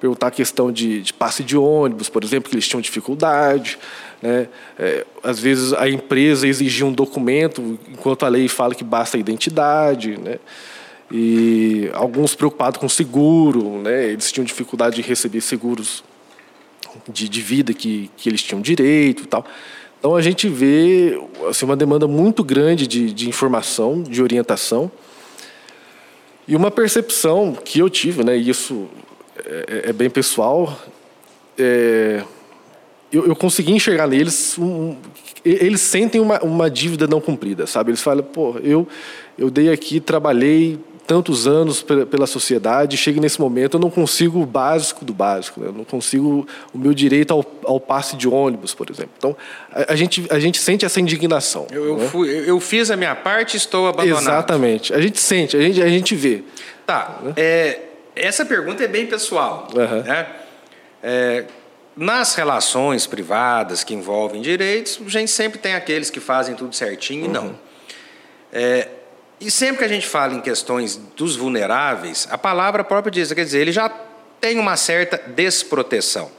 perguntar 0.00 0.26
a 0.26 0.30
questão 0.30 0.70
de, 0.70 1.02
de, 1.02 1.12
passe 1.12 1.42
de 1.42 1.56
ônibus, 1.56 2.08
por 2.08 2.22
exemplo, 2.24 2.50
que 2.50 2.54
eles 2.56 2.66
tinham 2.68 2.80
dificuldade. 2.80 3.78
Né? 4.20 4.48
É, 4.78 5.06
às 5.22 5.38
vezes 5.38 5.72
a 5.72 5.88
empresa 5.88 6.46
exigia 6.46 6.84
um 6.84 6.92
documento, 6.92 7.78
enquanto 7.88 8.26
a 8.26 8.28
lei 8.28 8.48
fala 8.48 8.74
que 8.74 8.84
basta 8.84 9.16
a 9.16 9.20
identidade. 9.20 10.18
Né? 10.18 10.38
E 11.10 11.90
alguns 11.92 12.34
preocupados 12.34 12.80
com 12.80 12.88
seguro, 12.88 13.78
né? 13.82 14.08
eles 14.08 14.32
tinham 14.32 14.44
dificuldade 14.44 14.96
de 14.96 15.02
receber 15.02 15.40
seguros 15.40 16.02
de, 17.08 17.28
de 17.28 17.40
vida 17.40 17.74
que, 17.74 18.10
que 18.16 18.28
eles 18.28 18.42
tinham 18.42 18.60
direito 18.60 19.24
e 19.24 19.26
tal. 19.26 19.44
Então 19.98 20.16
a 20.16 20.22
gente 20.22 20.48
vê 20.48 21.18
assim, 21.48 21.64
uma 21.64 21.76
demanda 21.76 22.06
muito 22.06 22.42
grande 22.42 22.86
de, 22.86 23.12
de 23.12 23.28
informação, 23.28 24.02
de 24.02 24.22
orientação. 24.22 24.90
E 26.46 26.54
uma 26.54 26.70
percepção 26.70 27.54
que 27.54 27.78
eu 27.78 27.88
tive, 27.88 28.22
né, 28.22 28.36
e 28.36 28.50
isso 28.50 28.86
é, 29.44 29.84
é 29.90 29.92
bem 29.92 30.10
pessoal. 30.10 30.78
É, 31.58 32.22
eu, 33.10 33.26
eu, 33.26 33.36
consegui 33.36 33.72
enxergar 33.72 34.06
neles 34.06 34.58
um, 34.58 34.96
eles 35.44 35.80
sentem 35.80 36.20
uma, 36.20 36.42
uma 36.42 36.70
dívida 36.70 37.06
não 37.06 37.20
cumprida, 37.20 37.66
sabe? 37.66 37.90
Eles 37.90 38.02
falam, 38.02 38.24
pô, 38.24 38.58
eu 38.58 38.88
eu 39.38 39.50
dei 39.50 39.70
aqui, 39.70 40.00
trabalhei 40.00 40.78
tantos 41.06 41.46
anos 41.46 41.82
pela, 41.82 42.26
sociedade, 42.26 42.96
chega 42.96 43.20
nesse 43.20 43.40
momento 43.40 43.76
eu 43.76 43.80
não 43.80 43.90
consigo 43.90 44.40
o 44.40 44.46
básico 44.46 45.04
do 45.04 45.12
básico, 45.12 45.60
né? 45.60 45.68
eu 45.68 45.72
não 45.72 45.84
consigo 45.84 46.46
o 46.72 46.78
meu 46.78 46.94
direito 46.94 47.32
ao, 47.32 47.44
ao 47.64 47.78
passe 47.78 48.16
de 48.16 48.26
ônibus, 48.26 48.74
por 48.74 48.90
exemplo. 48.90 49.12
Então 49.18 49.36
a, 49.70 49.92
a 49.92 49.96
gente 49.96 50.26
a 50.30 50.38
gente 50.38 50.58
sente 50.58 50.84
essa 50.84 51.00
indignação. 51.00 51.66
Eu, 51.70 51.84
eu, 51.84 51.96
né? 51.98 52.08
fui, 52.08 52.50
eu 52.50 52.58
fiz 52.60 52.90
a 52.90 52.96
minha 52.96 53.14
parte, 53.14 53.56
estou 53.56 53.86
abandonado. 53.86 54.22
Exatamente. 54.22 54.94
A 54.94 55.00
gente 55.00 55.20
sente, 55.20 55.56
a 55.56 55.60
gente 55.60 55.82
a 55.82 55.88
gente 55.88 56.14
vê. 56.14 56.42
Tá. 56.86 57.20
Né? 57.22 57.32
É 57.36 57.80
essa 58.16 58.44
pergunta 58.44 58.84
é 58.84 58.88
bem 58.88 59.06
pessoal. 59.06 59.68
Uhum. 59.74 60.02
Né? 60.02 60.26
É, 61.02 61.44
nas 61.96 62.34
relações 62.34 63.06
privadas 63.06 63.84
que 63.84 63.94
envolvem 63.94 64.40
direitos, 64.40 64.98
a 65.04 65.08
gente 65.08 65.30
sempre 65.30 65.58
tem 65.58 65.74
aqueles 65.74 66.10
que 66.10 66.20
fazem 66.20 66.54
tudo 66.54 66.74
certinho 66.74 67.24
uhum. 67.24 67.30
e 67.30 67.32
não. 67.32 67.58
É, 68.52 68.88
e 69.40 69.50
sempre 69.50 69.78
que 69.78 69.84
a 69.84 69.88
gente 69.88 70.06
fala 70.06 70.34
em 70.34 70.40
questões 70.40 70.96
dos 71.16 71.36
vulneráveis, 71.36 72.26
a 72.30 72.38
palavra 72.38 72.82
própria 72.84 73.10
diz, 73.10 73.32
quer 73.32 73.44
dizer, 73.44 73.60
ele 73.60 73.72
já 73.72 73.88
tem 74.40 74.58
uma 74.58 74.76
certa 74.76 75.16
desproteção. 75.16 76.30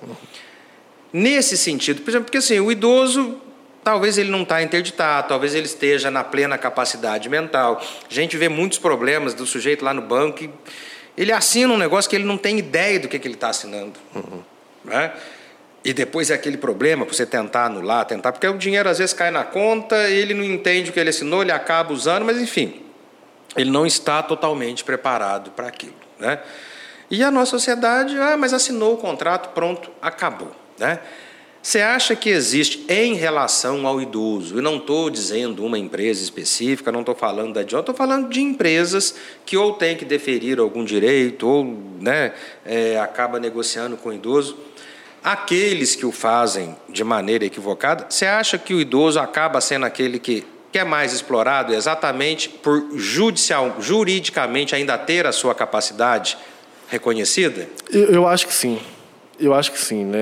Nesse 1.12 1.58
sentido, 1.58 2.02
por 2.02 2.10
exemplo, 2.10 2.26
porque 2.26 2.38
assim, 2.38 2.60
o 2.60 2.72
idoso 2.72 3.42
talvez 3.84 4.18
ele 4.18 4.32
não 4.32 4.42
está 4.42 4.64
interditado, 4.64 5.28
talvez 5.28 5.54
ele 5.54 5.68
esteja 5.68 6.10
na 6.10 6.24
plena 6.24 6.58
capacidade 6.58 7.30
mental. 7.30 7.80
A 8.10 8.14
gente 8.14 8.36
vê 8.36 8.50
muitos 8.50 8.80
problemas 8.80 9.34
do 9.34 9.46
sujeito 9.46 9.86
lá 9.86 9.94
no 9.94 10.02
banco 10.02 10.44
ele 11.18 11.32
assina 11.32 11.74
um 11.74 11.78
negócio 11.78 12.10
que 12.10 12.16
ele 12.16 12.26
não 12.26 12.38
tem 12.38 12.58
ideia 12.60 13.00
do 13.00 13.08
que, 13.08 13.18
que 13.18 13.28
ele 13.28 13.36
está 13.36 13.50
assinando. 13.50 13.94
Uhum. 14.14 14.42
Né? 14.84 15.12
E 15.84 15.94
depois 15.94 16.30
é 16.30 16.34
aquele 16.34 16.58
problema 16.58 17.06
para 17.06 17.14
você 17.14 17.26
tentar 17.26 17.66
anular, 17.66 18.06
tentar, 18.06 18.32
porque 18.32 18.48
o 18.48 18.58
dinheiro 18.58 18.90
às 18.90 18.98
vezes 18.98 19.14
cai 19.14 19.32
na 19.32 19.44
conta, 19.44 20.10
ele 20.10 20.34
não 20.34 20.44
entende 20.44 20.90
o 20.90 20.94
que 20.94 21.00
ele 21.00 21.12
assinou, 21.12 21.42
ele 21.42 21.52
acaba 21.52 21.94
usando, 21.94 22.26
mas 22.26 22.38
enfim, 22.42 22.82
ele 23.56 23.70
não 23.70 23.86
está 23.86 24.22
totalmente 24.22 24.84
preparado 24.84 25.52
para 25.52 25.68
aquilo. 25.68 25.96
Né? 26.20 26.40
E 27.10 27.24
a 27.24 27.32
nossa 27.32 27.52
sociedade, 27.52 28.18
ah, 28.18 28.36
mas 28.38 28.54
assinou 28.54 28.96
o 28.96 28.98
contrato, 28.98 29.54
pronto, 29.54 29.90
acabou. 30.02 30.52
Né? 30.78 31.00
Você 31.66 31.82
acha 31.82 32.16
que 32.16 32.30
existe 32.30 32.86
em 32.88 33.16
relação 33.16 33.88
ao 33.88 34.00
idoso? 34.00 34.58
Eu 34.58 34.62
não 34.62 34.78
estou 34.78 35.10
dizendo 35.10 35.66
uma 35.66 35.80
empresa 35.80 36.22
específica, 36.22 36.92
não 36.92 37.00
estou 37.00 37.16
falando 37.16 37.54
da 37.54 37.64
Dion, 37.64 37.80
estou 37.80 37.96
falando 37.96 38.30
de 38.30 38.40
empresas 38.40 39.16
que 39.44 39.58
ou 39.58 39.74
têm 39.74 39.98
que 39.98 40.06
deferir 40.06 40.60
algum 40.60 40.86
direito 40.86 41.48
ou 41.48 41.66
né, 42.00 42.34
é, 42.64 43.00
acaba 43.00 43.40
negociando 43.40 43.98
com 43.98 44.10
o 44.10 44.14
idoso. 44.14 44.56
Aqueles 45.24 45.96
que 45.96 46.06
o 46.06 46.12
fazem 46.12 46.76
de 46.88 47.04
maneira 47.04 47.46
equivocada, 47.46 48.06
você 48.08 48.28
acha 48.28 48.60
que 48.60 48.72
o 48.72 48.80
idoso 48.80 49.20
acaba 49.20 49.60
sendo 49.60 49.88
aquele 49.88 50.20
que, 50.20 50.46
que 50.76 50.80
é 50.80 50.84
mais 50.84 51.14
explorado 51.14 51.74
exatamente 51.74 52.50
por 52.50 52.86
judicial, 52.98 53.78
juridicamente 53.80 54.76
ainda 54.76 54.98
ter 54.98 55.26
a 55.26 55.32
sua 55.32 55.56
capacidade 55.56 56.38
reconhecida? 56.90 57.70
Eu, 57.90 58.12
eu 58.12 58.28
acho 58.28 58.46
que 58.46 58.54
sim. 58.54 58.78
Eu 59.40 59.54
acho 59.54 59.72
que 59.72 59.80
sim, 59.80 60.04
né? 60.04 60.20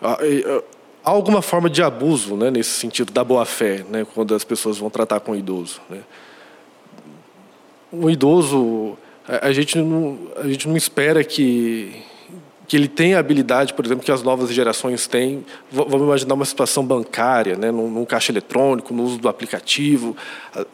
Uh 0.00 0.62
Há 1.04 1.10
alguma 1.10 1.42
forma 1.42 1.68
de 1.68 1.82
abuso 1.82 2.36
né, 2.36 2.48
nesse 2.48 2.70
sentido 2.70 3.12
da 3.12 3.24
boa-fé, 3.24 3.84
né, 3.90 4.06
quando 4.14 4.36
as 4.36 4.44
pessoas 4.44 4.78
vão 4.78 4.88
tratar 4.88 5.18
com 5.18 5.32
o 5.32 5.36
idoso. 5.36 5.80
Né. 5.90 6.02
Um 7.92 8.08
idoso, 8.08 8.96
a, 9.26 9.50
gente 9.52 9.78
não, 9.78 10.16
a 10.36 10.46
gente 10.46 10.68
não 10.68 10.76
espera 10.76 11.24
que 11.24 12.04
que 12.66 12.76
ele 12.76 12.88
tem 12.88 13.14
a 13.14 13.18
habilidade, 13.18 13.72
por 13.74 13.84
exemplo, 13.84 14.04
que 14.04 14.10
as 14.10 14.22
novas 14.22 14.50
gerações 14.52 15.06
têm. 15.06 15.44
Vamos 15.70 16.02
imaginar 16.02 16.34
uma 16.34 16.44
situação 16.44 16.84
bancária, 16.84 17.56
né, 17.56 17.70
num, 17.70 17.88
num, 17.88 18.04
caixa 18.04 18.32
eletrônico, 18.32 18.92
no 18.92 19.04
uso 19.04 19.18
do 19.18 19.28
aplicativo. 19.28 20.16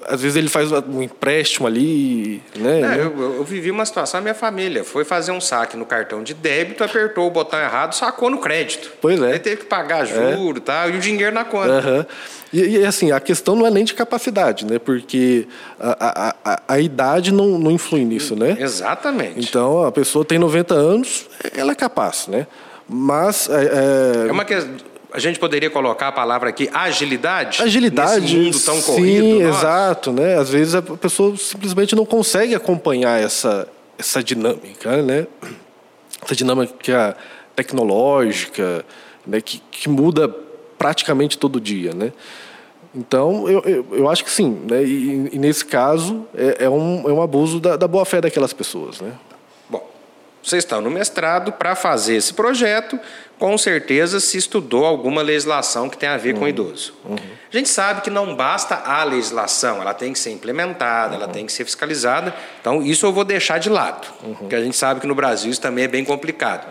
Às 0.06 0.22
vezes 0.22 0.36
ele 0.36 0.48
faz 0.48 0.72
um 0.72 1.02
empréstimo 1.02 1.66
ali. 1.66 2.42
Né, 2.56 2.96
é, 2.96 3.00
eu, 3.02 3.36
eu, 3.36 3.44
vivi 3.44 3.70
uma 3.70 3.84
situação, 3.84 4.18
a 4.18 4.20
minha 4.22 4.34
família 4.34 4.84
foi 4.84 5.04
fazer 5.04 5.32
um 5.32 5.40
saque 5.40 5.76
no 5.76 5.84
cartão 5.84 6.22
de 6.22 6.32
débito, 6.32 6.82
apertou 6.82 7.26
o 7.26 7.30
botão 7.30 7.60
errado, 7.60 7.94
sacou 7.94 8.30
no 8.30 8.38
crédito. 8.38 8.90
Pois 9.00 9.20
é. 9.20 9.30
Ele 9.30 9.38
teve 9.38 9.56
que 9.58 9.66
pagar 9.66 10.06
juro 10.06 10.58
é. 10.58 10.60
tal, 10.60 10.90
e 10.90 10.96
o 10.96 11.00
dinheiro 11.00 11.34
na 11.34 11.44
conta. 11.44 11.72
Uhum. 11.72 12.04
E, 12.52 12.60
e, 12.60 12.84
assim, 12.84 13.10
a 13.10 13.18
questão 13.18 13.56
não 13.56 13.66
é 13.66 13.70
nem 13.70 13.82
de 13.82 13.94
capacidade, 13.94 14.66
né? 14.66 14.78
Porque 14.78 15.46
a, 15.80 16.28
a, 16.28 16.34
a, 16.44 16.62
a 16.68 16.80
idade 16.80 17.32
não, 17.32 17.58
não 17.58 17.70
influi 17.70 18.04
nisso, 18.04 18.36
né? 18.36 18.56
Exatamente. 18.60 19.40
Então, 19.40 19.82
a 19.84 19.90
pessoa 19.90 20.22
tem 20.22 20.38
90 20.38 20.74
anos, 20.74 21.26
ela 21.56 21.74
capaz, 21.82 22.28
né? 22.28 22.46
Mas... 22.88 23.48
É, 23.48 24.24
é... 24.24 24.28
é 24.28 24.32
uma 24.32 24.44
questão 24.44 24.92
a 25.14 25.18
gente 25.18 25.38
poderia 25.38 25.68
colocar 25.68 26.08
a 26.08 26.12
palavra 26.12 26.48
aqui 26.48 26.70
agilidade? 26.72 27.62
Agilidade. 27.62 28.34
Nesse 28.34 28.36
mundo 28.36 28.60
tão 28.64 28.76
sim, 28.76 28.82
corrido. 28.82 29.40
Nossa. 29.40 29.58
exato, 29.58 30.10
né? 30.10 30.38
Às 30.38 30.48
vezes 30.48 30.74
a 30.74 30.80
pessoa 30.80 31.36
simplesmente 31.36 31.94
não 31.94 32.06
consegue 32.06 32.54
acompanhar 32.54 33.20
essa, 33.20 33.68
essa 33.98 34.22
dinâmica, 34.22 35.02
né? 35.02 35.26
Essa 36.24 36.34
dinâmica 36.34 37.14
tecnológica, 37.54 38.86
né? 39.26 39.42
que, 39.42 39.62
que 39.70 39.86
muda 39.86 40.34
praticamente 40.78 41.36
todo 41.36 41.60
dia, 41.60 41.92
né? 41.92 42.10
Então, 42.94 43.48
eu, 43.48 43.60
eu, 43.66 43.86
eu, 43.92 44.08
acho 44.08 44.24
que 44.24 44.30
sim. 44.30 44.62
Né? 44.68 44.82
E, 44.82 45.30
e 45.32 45.38
nesse 45.38 45.64
caso, 45.64 46.26
é, 46.34 46.64
é, 46.64 46.70
um, 46.70 47.08
é 47.08 47.12
um 47.12 47.20
abuso 47.20 47.60
da, 47.60 47.76
da 47.76 47.88
boa-fé 47.88 48.20
daquelas 48.20 48.52
pessoas. 48.52 49.00
Né? 49.00 49.12
Bom, 50.42 50.48
vocês 50.48 50.64
estão 50.64 50.80
no 50.80 50.90
mestrado 50.90 51.52
para 51.52 51.74
fazer 51.74 52.16
esse 52.16 52.34
projeto, 52.34 52.98
com 53.38 53.56
certeza 53.56 54.20
se 54.20 54.36
estudou 54.36 54.84
alguma 54.84 55.22
legislação 55.22 55.88
que 55.88 55.96
tem 55.96 56.08
a 56.08 56.16
ver 56.16 56.34
uhum. 56.34 56.40
com 56.40 56.44
o 56.46 56.48
idoso. 56.48 56.94
Uhum. 57.04 57.16
A 57.16 57.56
gente 57.56 57.68
sabe 57.68 58.02
que 58.02 58.10
não 58.10 58.34
basta 58.34 58.74
a 58.74 59.04
legislação, 59.04 59.80
ela 59.80 59.94
tem 59.94 60.12
que 60.12 60.18
ser 60.18 60.30
implementada, 60.30 61.16
uhum. 61.16 61.22
ela 61.22 61.32
tem 61.32 61.46
que 61.46 61.52
ser 61.52 61.64
fiscalizada. 61.64 62.34
Então, 62.60 62.82
isso 62.82 63.06
eu 63.06 63.12
vou 63.12 63.24
deixar 63.24 63.58
de 63.58 63.68
lado, 63.68 64.06
uhum. 64.22 64.34
porque 64.34 64.54
a 64.54 64.62
gente 64.62 64.76
sabe 64.76 65.00
que 65.00 65.06
no 65.06 65.14
Brasil 65.14 65.50
isso 65.50 65.60
também 65.60 65.84
é 65.84 65.88
bem 65.88 66.04
complicado. 66.04 66.66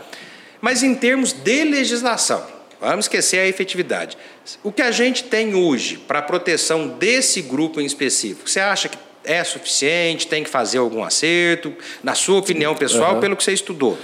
Mas 0.59 0.83
em 0.83 0.93
termos 0.93 1.33
de 1.33 1.63
legislação, 1.63 2.45
Vamos 2.81 3.05
esquecer 3.05 3.37
a 3.37 3.47
efetividade. 3.47 4.17
O 4.63 4.71
que 4.71 4.81
a 4.81 4.89
gente 4.89 5.25
tem 5.25 5.53
hoje 5.53 5.99
para 5.99 6.17
a 6.17 6.21
proteção 6.23 6.87
desse 6.87 7.39
grupo 7.39 7.79
em 7.79 7.85
específico, 7.85 8.49
você 8.49 8.59
acha 8.59 8.89
que 8.89 8.97
é 9.23 9.43
suficiente? 9.43 10.27
Tem 10.27 10.43
que 10.43 10.49
fazer 10.49 10.77
algum 10.77 11.03
acerto? 11.03 11.73
Na 12.03 12.15
sua 12.15 12.39
opinião 12.39 12.75
pessoal, 12.75 13.15
uhum. 13.15 13.19
pelo 13.19 13.35
que 13.35 13.43
você 13.43 13.53
estudou? 13.53 13.97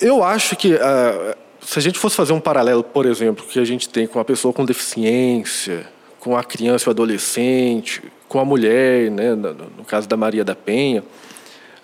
Eu 0.00 0.22
acho 0.22 0.56
que 0.56 0.74
uh, 0.74 1.36
se 1.60 1.78
a 1.78 1.82
gente 1.82 1.98
fosse 1.98 2.16
fazer 2.16 2.32
um 2.32 2.40
paralelo, 2.40 2.82
por 2.82 3.06
exemplo, 3.06 3.44
que 3.44 3.58
a 3.58 3.64
gente 3.64 3.88
tem 3.88 4.06
com 4.06 4.20
a 4.20 4.24
pessoa 4.24 4.52
com 4.52 4.64
deficiência, 4.64 5.86
com 6.20 6.36
a 6.36 6.44
criança 6.44 6.84
e 6.84 6.88
o 6.88 6.90
adolescente, 6.90 8.02
com 8.28 8.38
a 8.38 8.44
mulher, 8.44 9.10
né, 9.10 9.34
no, 9.34 9.54
no 9.54 9.84
caso 9.84 10.08
da 10.08 10.16
Maria 10.16 10.44
da 10.44 10.54
Penha, 10.54 11.02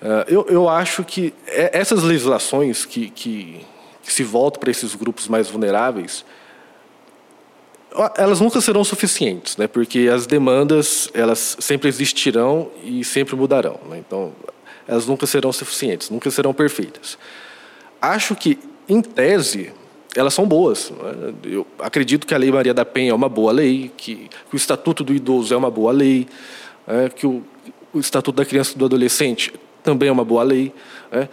uh, 0.00 0.24
eu, 0.28 0.46
eu 0.48 0.68
acho 0.68 1.04
que 1.04 1.34
essas 1.46 2.02
legislações 2.02 2.84
que, 2.84 3.10
que 3.10 3.64
que 4.04 4.12
se 4.12 4.22
voltam 4.22 4.60
para 4.60 4.70
esses 4.70 4.94
grupos 4.94 5.26
mais 5.28 5.48
vulneráveis, 5.48 6.24
elas 8.16 8.40
nunca 8.40 8.60
serão 8.60 8.82
suficientes, 8.82 9.56
né? 9.56 9.68
Porque 9.68 10.10
as 10.12 10.26
demandas 10.26 11.08
elas 11.14 11.56
sempre 11.60 11.88
existirão 11.88 12.70
e 12.82 13.04
sempre 13.04 13.36
mudarão, 13.36 13.78
né? 13.88 13.98
Então 13.98 14.32
elas 14.86 15.06
nunca 15.06 15.26
serão 15.26 15.52
suficientes, 15.52 16.10
nunca 16.10 16.30
serão 16.30 16.52
perfeitas. 16.52 17.16
Acho 18.00 18.34
que 18.34 18.58
em 18.88 19.00
tese 19.00 19.72
elas 20.16 20.34
são 20.34 20.46
boas. 20.46 20.90
Né? 20.90 21.34
Eu 21.44 21.66
acredito 21.78 22.26
que 22.26 22.34
a 22.34 22.38
Lei 22.38 22.50
Maria 22.50 22.74
da 22.74 22.84
Penha 22.84 23.10
é 23.10 23.14
uma 23.14 23.28
boa 23.28 23.52
lei, 23.52 23.90
que, 23.96 24.28
o 24.52 24.56
Estatuto 24.56 25.02
do 25.02 25.12
Idoso 25.12 25.52
é 25.52 25.56
uma 25.56 25.70
boa 25.70 25.92
lei, 25.92 26.26
né? 26.86 27.08
que 27.08 27.26
o, 27.26 27.42
o 27.92 27.98
Estatuto 27.98 28.36
da 28.36 28.44
Criança 28.44 28.72
e 28.74 28.78
do 28.78 28.84
Adolescente 28.84 29.52
também 29.82 30.08
é 30.08 30.12
uma 30.12 30.24
boa 30.24 30.42
lei. 30.42 30.72
Né? 31.10 31.28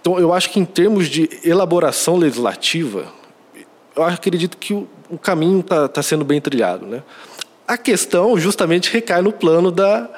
Então, 0.00 0.18
eu 0.18 0.32
acho 0.32 0.50
que 0.50 0.60
em 0.60 0.64
termos 0.64 1.08
de 1.08 1.28
elaboração 1.44 2.16
legislativa, 2.16 3.12
eu 3.96 4.02
acredito 4.04 4.56
que 4.56 4.72
o, 4.72 4.88
o 5.10 5.18
caminho 5.18 5.60
está 5.60 5.88
tá 5.88 6.02
sendo 6.02 6.24
bem 6.24 6.40
trilhado. 6.40 6.86
Né? 6.86 7.02
A 7.66 7.76
questão 7.76 8.38
justamente 8.38 8.90
recai 8.90 9.20
no 9.20 9.32
plano 9.32 9.70
da, 9.70 10.08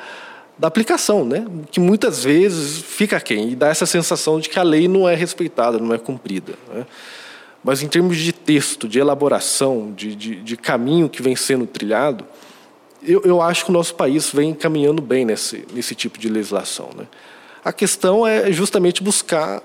da 0.59 0.69
aplicação, 0.69 1.25
né? 1.25 1.45
que 1.71 1.81
muitas 1.81 2.23
vezes 2.23 2.79
fica 2.79 3.19
quem 3.21 3.51
e 3.51 3.57
dá 3.57 3.69
essa 3.69 3.87
sensação 3.87 4.39
de 4.39 4.49
que 4.49 4.59
a 4.59 4.63
lei 4.63 4.87
não 4.87 5.09
é 5.09 5.15
respeitada, 5.15 5.79
não 5.79 5.95
é 5.95 5.99
cumprida. 5.99 6.53
Né? 6.73 6.87
Mas 7.65 7.83
em 7.83 7.89
termos 7.89 8.17
de 8.17 8.33
texto, 8.33 8.89
de 8.89 8.99
elaboração, 8.99 9.93
de, 9.93 10.15
de, 10.15 10.37
de 10.37 10.57
caminho 10.57 11.09
que 11.09 11.23
vem 11.23 11.35
sendo 11.37 11.67
trilhado, 11.67 12.25
eu, 13.03 13.23
eu, 13.25 13.41
acho 13.43 13.65
que 13.65 13.71
o 13.71 13.75
nosso 13.75 13.95
país 13.95 14.31
vem 14.31 14.55
caminhando 14.55 15.03
bem 15.03 15.25
nesse, 15.25 15.67
nesse 15.73 15.95
tipo 15.95 16.19
de 16.19 16.29
legislação. 16.29 16.91
Né? 16.97 17.07
A 17.65 17.73
questão 17.73 18.27
é 18.27 18.53
justamente 18.53 19.03
buscar 19.03 19.63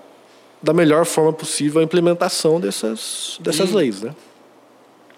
da 0.61 0.73
melhor 0.73 1.05
forma 1.05 1.31
possível 1.33 1.81
a 1.81 1.83
implementação 1.83 2.59
dessas, 2.59 3.37
dessas 3.39 3.71
leis. 3.71 4.01
Né? 4.01 4.15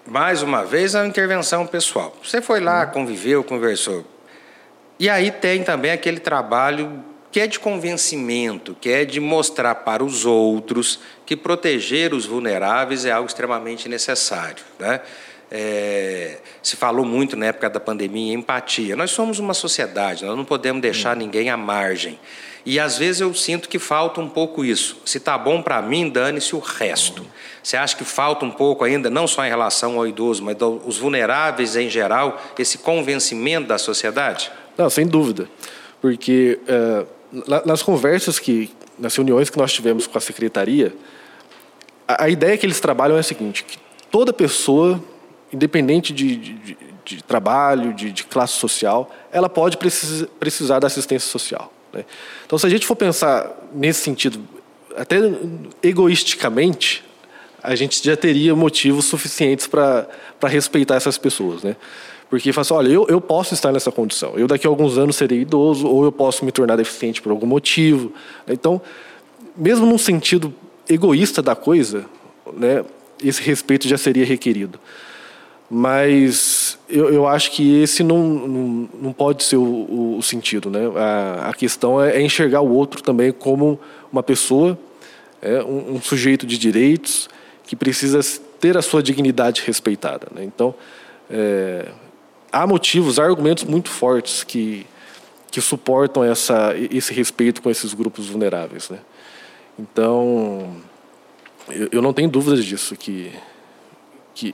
Mais 0.06 0.42
uma 0.42 0.64
vez, 0.64 0.94
a 0.94 1.06
intervenção 1.06 1.66
pessoal. 1.66 2.16
Você 2.22 2.40
foi 2.40 2.60
lá, 2.60 2.84
uhum. 2.84 2.90
conviveu, 2.90 3.44
conversou. 3.44 4.04
E 4.98 5.08
aí 5.08 5.30
tem 5.30 5.62
também 5.62 5.92
aquele 5.92 6.20
trabalho 6.20 7.04
que 7.30 7.40
é 7.40 7.46
de 7.46 7.60
convencimento, 7.60 8.76
que 8.80 8.90
é 8.90 9.04
de 9.04 9.20
mostrar 9.20 9.74
para 9.76 10.04
os 10.04 10.26
outros 10.26 11.00
que 11.24 11.36
proteger 11.36 12.12
os 12.12 12.26
vulneráveis 12.26 13.04
é 13.04 13.12
algo 13.12 13.28
extremamente 13.28 13.88
necessário. 13.88 14.64
Né? 14.78 15.00
É, 15.50 16.38
se 16.62 16.76
falou 16.76 17.04
muito 17.04 17.36
na 17.36 17.46
época 17.46 17.68
da 17.68 17.80
pandemia 17.80 18.32
em 18.32 18.36
empatia. 18.36 18.94
Nós 18.94 19.10
somos 19.10 19.38
uma 19.38 19.54
sociedade, 19.54 20.24
nós 20.24 20.36
não 20.36 20.44
podemos 20.44 20.80
deixar 20.80 21.16
uhum. 21.16 21.24
ninguém 21.24 21.50
à 21.50 21.56
margem. 21.56 22.18
E 22.64 22.78
às 22.78 22.98
vezes 22.98 23.20
eu 23.20 23.32
sinto 23.34 23.68
que 23.68 23.78
falta 23.78 24.20
um 24.20 24.28
pouco 24.28 24.64
isso. 24.64 24.98
Se 25.04 25.18
está 25.18 25.36
bom 25.38 25.62
para 25.62 25.80
mim, 25.80 26.08
dane-se 26.08 26.54
o 26.54 26.58
resto. 26.58 27.26
Você 27.62 27.76
acha 27.76 27.96
que 27.96 28.04
falta 28.04 28.44
um 28.44 28.50
pouco 28.50 28.84
ainda, 28.84 29.08
não 29.08 29.26
só 29.26 29.44
em 29.44 29.48
relação 29.48 29.98
ao 29.98 30.06
idoso, 30.06 30.42
mas 30.42 30.60
aos 30.60 30.98
vulneráveis 30.98 31.74
em 31.74 31.88
geral, 31.88 32.40
esse 32.58 32.78
convencimento 32.78 33.66
da 33.66 33.78
sociedade? 33.78 34.50
Não, 34.76 34.88
sem 34.90 35.06
dúvida. 35.06 35.48
Porque 36.00 36.58
é, 36.66 37.04
nas 37.64 37.82
conversas 37.82 38.38
que, 38.38 38.70
nas 38.98 39.14
reuniões 39.14 39.50
que 39.50 39.58
nós 39.58 39.72
tivemos 39.72 40.06
com 40.06 40.18
a 40.18 40.20
secretaria, 40.20 40.94
a, 42.06 42.24
a 42.24 42.28
ideia 42.28 42.56
que 42.56 42.66
eles 42.66 42.80
trabalham 42.80 43.16
é 43.16 43.20
a 43.20 43.22
seguinte: 43.22 43.64
que 43.64 43.78
toda 44.10 44.32
pessoa, 44.32 45.02
independente 45.52 46.12
de, 46.12 46.36
de, 46.36 46.78
de 47.04 47.22
trabalho, 47.24 47.92
de, 47.92 48.12
de, 48.12 48.24
classe 48.24 48.54
social, 48.54 49.10
ela 49.32 49.48
pode 49.48 49.76
precis, 49.76 50.26
precisar 50.38 50.78
da 50.78 50.86
assistência 50.86 51.28
social. 51.28 51.72
Né? 51.92 52.04
Então, 52.46 52.58
se 52.58 52.66
a 52.66 52.70
gente 52.70 52.86
for 52.86 52.96
pensar 52.96 53.50
nesse 53.72 54.00
sentido, 54.00 54.40
até 54.96 55.16
egoisticamente, 55.82 57.04
a 57.62 57.74
gente 57.74 58.02
já 58.02 58.16
teria 58.16 58.54
motivos 58.54 59.04
suficientes 59.04 59.66
para 59.66 60.06
respeitar 60.44 60.94
essas 60.96 61.18
pessoas, 61.18 61.62
né? 61.62 61.76
Porque 62.30 62.52
fala 62.52 62.62
assim, 62.62 62.74
olha, 62.74 62.88
eu, 62.88 63.06
eu 63.08 63.20
posso 63.20 63.54
estar 63.54 63.72
nessa 63.72 63.90
condição, 63.90 64.38
eu 64.38 64.46
daqui 64.46 64.66
a 64.66 64.70
alguns 64.70 64.96
anos 64.96 65.16
serei 65.16 65.40
idoso, 65.40 65.86
ou 65.88 66.04
eu 66.04 66.12
posso 66.12 66.44
me 66.44 66.52
tornar 66.52 66.76
deficiente 66.76 67.20
por 67.20 67.30
algum 67.30 67.46
motivo. 67.46 68.12
Então, 68.46 68.80
mesmo 69.56 69.84
num 69.84 69.98
sentido 69.98 70.54
egoísta 70.88 71.42
da 71.42 71.56
coisa, 71.56 72.04
né, 72.52 72.84
esse 73.22 73.42
respeito 73.42 73.88
já 73.88 73.98
seria 73.98 74.24
requerido. 74.24 74.78
Mas 75.72 76.76
eu, 76.88 77.14
eu 77.14 77.28
acho 77.28 77.52
que 77.52 77.80
esse 77.80 78.02
não, 78.02 78.18
não, 78.18 78.88
não 79.02 79.12
pode 79.12 79.44
ser 79.44 79.56
o, 79.56 80.16
o 80.18 80.20
sentido. 80.20 80.68
Né? 80.68 80.80
A, 80.96 81.50
a 81.50 81.54
questão 81.54 82.02
é, 82.02 82.16
é, 82.16 82.22
enxergar 82.22 82.60
o 82.60 82.72
outro 82.72 83.00
também 83.00 83.30
como 83.30 83.78
uma 84.12 84.22
pessoa, 84.22 84.76
é, 85.40 85.62
um, 85.62 85.94
um, 85.94 86.02
sujeito 86.02 86.44
de 86.44 86.58
direitos 86.58 87.28
que 87.64 87.76
precisa 87.76 88.18
ter 88.58 88.76
a 88.76 88.82
sua 88.82 89.00
dignidade 89.00 89.62
respeitada. 89.64 90.26
Né? 90.34 90.42
Então, 90.42 90.74
é, 91.30 91.86
há 92.50 92.66
motivos, 92.66 93.20
há 93.20 93.24
argumentos 93.24 93.62
muito 93.62 93.90
fortes 93.90 94.42
que, 94.42 94.84
que 95.52 95.60
suportam 95.60 96.24
essa, 96.24 96.74
esse 96.90 97.14
respeito 97.14 97.62
com 97.62 97.70
esses 97.70 97.94
grupos 97.94 98.28
vulneráveis. 98.28 98.90
Né? 98.90 98.98
Então, 99.78 100.74
eu, 101.68 101.88
eu 101.92 102.02
não 102.02 102.12
tenho 102.12 102.28
dúvidas 102.28 102.64
disso, 102.64 102.96
que, 102.96 103.32
que 104.34 104.52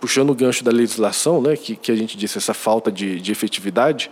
puxando 0.00 0.30
o 0.30 0.34
gancho 0.34 0.64
da 0.64 0.70
legislação, 0.70 1.40
né, 1.42 1.56
que, 1.56 1.76
que 1.76 1.92
a 1.92 1.94
gente 1.94 2.16
disse, 2.16 2.38
essa 2.38 2.54
falta 2.54 2.90
de, 2.90 3.20
de 3.20 3.30
efetividade, 3.30 4.10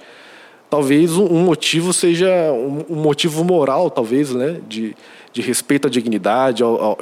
talvez 0.69 1.17
um, 1.17 1.25
um 1.25 1.45
motivo 1.45 1.93
seja 1.93 2.29
um, 2.53 2.85
um, 2.91 2.97
motivo 2.97 3.43
moral, 3.43 3.91
talvez, 3.91 4.33
né, 4.35 4.61
de, 4.69 4.95
de 5.33 5.41
respeito 5.41 5.89
à 5.89 5.91
dignidade 5.91 6.63
ao, 6.63 6.81
ao, 6.81 6.99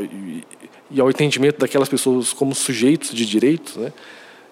e 0.90 1.00
ao 1.00 1.10
entendimento 1.10 1.58
daquelas 1.58 1.88
pessoas 1.88 2.32
como 2.32 2.54
sujeitos 2.54 3.12
de 3.12 3.26
direitos, 3.26 3.76
né, 3.76 3.92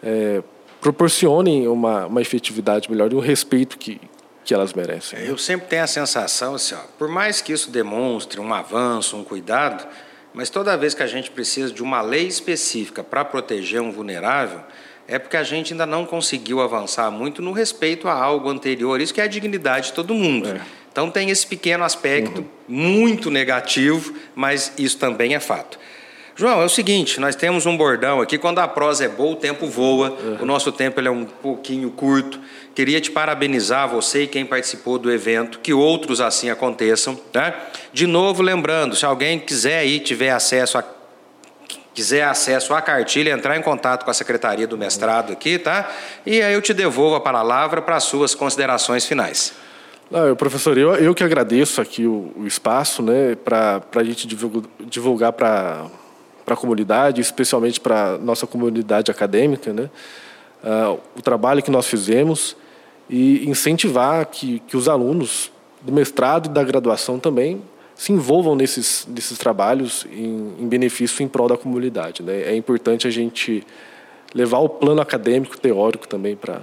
é, 0.02 0.42
proporcionem 0.80 1.68
uma, 1.68 2.06
uma 2.06 2.20
efetividade 2.20 2.90
melhor 2.90 3.12
e 3.12 3.14
um 3.14 3.20
respeito 3.20 3.78
que, 3.78 4.00
que 4.44 4.52
elas 4.52 4.74
merecem. 4.74 5.18
Eu 5.20 5.38
sempre 5.38 5.68
tenho 5.68 5.84
a 5.84 5.86
sensação, 5.86 6.56
assim, 6.56 6.74
ó, 6.74 6.80
por 6.98 7.08
mais 7.08 7.40
que 7.40 7.52
isso 7.52 7.70
demonstre 7.70 8.40
um 8.40 8.52
avanço, 8.52 9.16
um 9.16 9.24
cuidado, 9.24 9.86
mas 10.34 10.50
toda 10.50 10.76
vez 10.76 10.94
que 10.94 11.02
a 11.02 11.06
gente 11.06 11.30
precisa 11.30 11.72
de 11.72 11.82
uma 11.82 12.02
lei 12.02 12.26
específica 12.26 13.04
para 13.04 13.24
proteger 13.24 13.80
um 13.80 13.92
vulnerável, 13.92 14.60
é 15.06 15.18
porque 15.18 15.36
a 15.36 15.44
gente 15.44 15.72
ainda 15.72 15.86
não 15.86 16.04
conseguiu 16.04 16.60
avançar 16.60 17.10
muito 17.10 17.40
no 17.40 17.52
respeito 17.52 18.08
a 18.08 18.12
algo 18.12 18.48
anterior, 18.48 19.00
isso 19.00 19.14
que 19.14 19.20
é 19.20 19.24
a 19.24 19.28
dignidade 19.28 19.86
de 19.86 19.92
todo 19.92 20.12
mundo. 20.12 20.48
É. 20.48 20.60
Então 20.90 21.10
tem 21.10 21.30
esse 21.30 21.46
pequeno 21.46 21.84
aspecto 21.84 22.40
uhum. 22.40 22.46
muito 22.68 23.30
negativo, 23.30 24.14
mas 24.34 24.72
isso 24.76 24.98
também 24.98 25.34
é 25.34 25.40
fato. 25.40 25.78
João, 26.36 26.60
é 26.60 26.64
o 26.64 26.68
seguinte, 26.68 27.20
nós 27.20 27.36
temos 27.36 27.64
um 27.64 27.76
bordão 27.76 28.20
aqui, 28.20 28.36
quando 28.38 28.58
a 28.58 28.66
prosa 28.66 29.04
é 29.04 29.08
boa, 29.08 29.34
o 29.34 29.36
tempo 29.36 29.68
voa, 29.68 30.10
uhum. 30.10 30.38
o 30.42 30.46
nosso 30.46 30.72
tempo 30.72 30.98
ele 30.98 31.06
é 31.06 31.10
um 31.10 31.24
pouquinho 31.24 31.90
curto. 31.92 32.40
Queria 32.74 33.00
te 33.00 33.10
parabenizar, 33.10 33.88
você 33.88 34.24
e 34.24 34.26
quem 34.26 34.44
participou 34.44 34.98
do 34.98 35.12
evento, 35.12 35.60
que 35.60 35.72
outros 35.72 36.20
assim 36.20 36.50
aconteçam. 36.50 37.14
Tá? 37.14 37.54
De 37.92 38.06
novo, 38.06 38.42
lembrando, 38.42 38.96
se 38.96 39.06
alguém 39.06 39.38
quiser 39.38 39.78
aí, 39.78 40.00
tiver 40.00 40.30
acesso 40.30 40.78
a 40.78 40.84
quiser 41.94 42.24
acesso 42.24 42.74
à 42.74 42.82
cartilha, 42.82 43.30
entrar 43.30 43.56
em 43.56 43.62
contato 43.62 44.04
com 44.04 44.10
a 44.10 44.14
secretaria 44.14 44.66
do 44.66 44.76
mestrado 44.76 45.32
aqui, 45.32 45.60
tá? 45.60 45.88
E 46.26 46.42
aí 46.42 46.52
eu 46.52 46.60
te 46.60 46.74
devolvo 46.74 47.14
a 47.14 47.20
palavra 47.20 47.80
para 47.80 47.94
as 47.94 48.02
suas 48.02 48.34
considerações 48.34 49.06
finais. 49.06 49.54
Não, 50.10 50.34
professor, 50.34 50.76
eu, 50.76 50.94
eu 50.96 51.14
que 51.14 51.22
agradeço 51.22 51.80
aqui 51.80 52.04
o, 52.04 52.32
o 52.36 52.46
espaço 52.46 53.00
né, 53.00 53.36
para 53.36 53.80
a 53.94 54.04
gente 54.04 54.26
divulgar 54.26 55.32
para 55.32 55.86
a 56.46 56.56
comunidade, 56.56 57.20
especialmente 57.20 57.80
para 57.80 58.18
nossa 58.18 58.44
comunidade 58.44 59.10
acadêmica, 59.10 59.72
né, 59.72 59.88
uh, 60.64 61.00
o 61.16 61.22
trabalho 61.22 61.62
que 61.62 61.70
nós 61.70 61.86
fizemos 61.86 62.56
e 63.08 63.48
incentivar 63.48 64.26
que, 64.26 64.60
que 64.60 64.76
os 64.76 64.88
alunos 64.88 65.50
do 65.82 65.92
mestrado 65.92 66.46
e 66.46 66.48
da 66.48 66.62
graduação 66.62 67.18
também 67.18 67.62
se 67.94 68.12
envolvam 68.12 68.56
nesses, 68.56 69.06
nesses 69.08 69.38
trabalhos 69.38 70.06
em, 70.10 70.54
em 70.58 70.68
benefício 70.68 71.22
em 71.22 71.28
prol 71.28 71.48
da 71.48 71.56
comunidade. 71.56 72.22
Né? 72.22 72.42
É 72.42 72.56
importante 72.56 73.06
a 73.06 73.10
gente 73.10 73.64
levar 74.34 74.58
o 74.58 74.68
plano 74.68 75.00
acadêmico, 75.00 75.56
teórico 75.58 76.08
também 76.08 76.34
para 76.34 76.62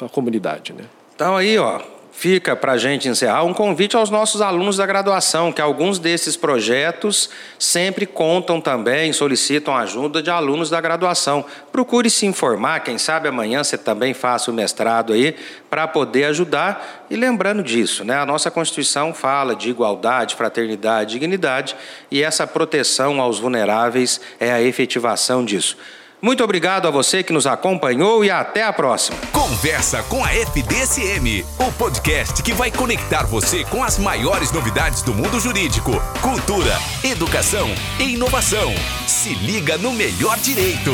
a 0.00 0.08
comunidade. 0.08 0.72
Né? 0.72 0.84
Então 1.14 1.36
aí, 1.36 1.58
ó, 1.58 1.80
fica 2.16 2.54
para 2.54 2.72
a 2.72 2.78
gente 2.78 3.08
encerrar 3.08 3.42
um 3.42 3.52
convite 3.52 3.96
aos 3.96 4.08
nossos 4.08 4.40
alunos 4.40 4.76
da 4.76 4.86
graduação, 4.86 5.52
que 5.52 5.60
alguns 5.60 5.98
desses 5.98 6.36
projetos 6.36 7.28
sempre 7.58 8.06
contam 8.06 8.60
também, 8.60 9.12
solicitam 9.12 9.76
ajuda 9.76 10.22
de 10.22 10.30
alunos 10.30 10.70
da 10.70 10.80
graduação. 10.80 11.44
Procure 11.72 12.08
se 12.08 12.24
informar, 12.24 12.80
quem 12.80 12.98
sabe 12.98 13.28
amanhã 13.28 13.62
você 13.62 13.76
também 13.76 14.14
faça 14.14 14.50
o 14.50 14.54
mestrado 14.54 15.12
aí, 15.12 15.36
para 15.68 15.88
poder 15.88 16.24
ajudar. 16.26 17.04
E 17.10 17.16
lembrando 17.16 17.62
disso, 17.62 18.04
né, 18.04 18.16
a 18.16 18.24
nossa 18.24 18.50
Constituição 18.50 19.12
fala 19.12 19.54
de 19.54 19.68
igualdade, 19.68 20.36
fraternidade, 20.36 21.12
dignidade, 21.12 21.76
e 22.10 22.22
essa 22.22 22.46
proteção 22.46 23.20
aos 23.20 23.38
vulneráveis 23.38 24.20
é 24.38 24.52
a 24.52 24.62
efetivação 24.62 25.44
disso. 25.44 25.76
Muito 26.24 26.42
obrigado 26.42 26.88
a 26.88 26.90
você 26.90 27.22
que 27.22 27.34
nos 27.34 27.46
acompanhou 27.46 28.24
e 28.24 28.30
até 28.30 28.62
a 28.62 28.72
próxima. 28.72 29.14
Conversa 29.30 30.02
com 30.04 30.24
a 30.24 30.32
FDSM, 30.32 31.44
o 31.58 31.70
podcast 31.72 32.42
que 32.42 32.54
vai 32.54 32.70
conectar 32.70 33.26
você 33.26 33.62
com 33.64 33.84
as 33.84 33.98
maiores 33.98 34.50
novidades 34.50 35.02
do 35.02 35.12
mundo 35.12 35.38
jurídico, 35.38 35.92
cultura, 36.22 36.78
educação 37.04 37.68
e 38.00 38.14
inovação. 38.14 38.72
Se 39.06 39.34
liga 39.34 39.76
no 39.76 39.92
melhor 39.92 40.38
direito. 40.38 40.92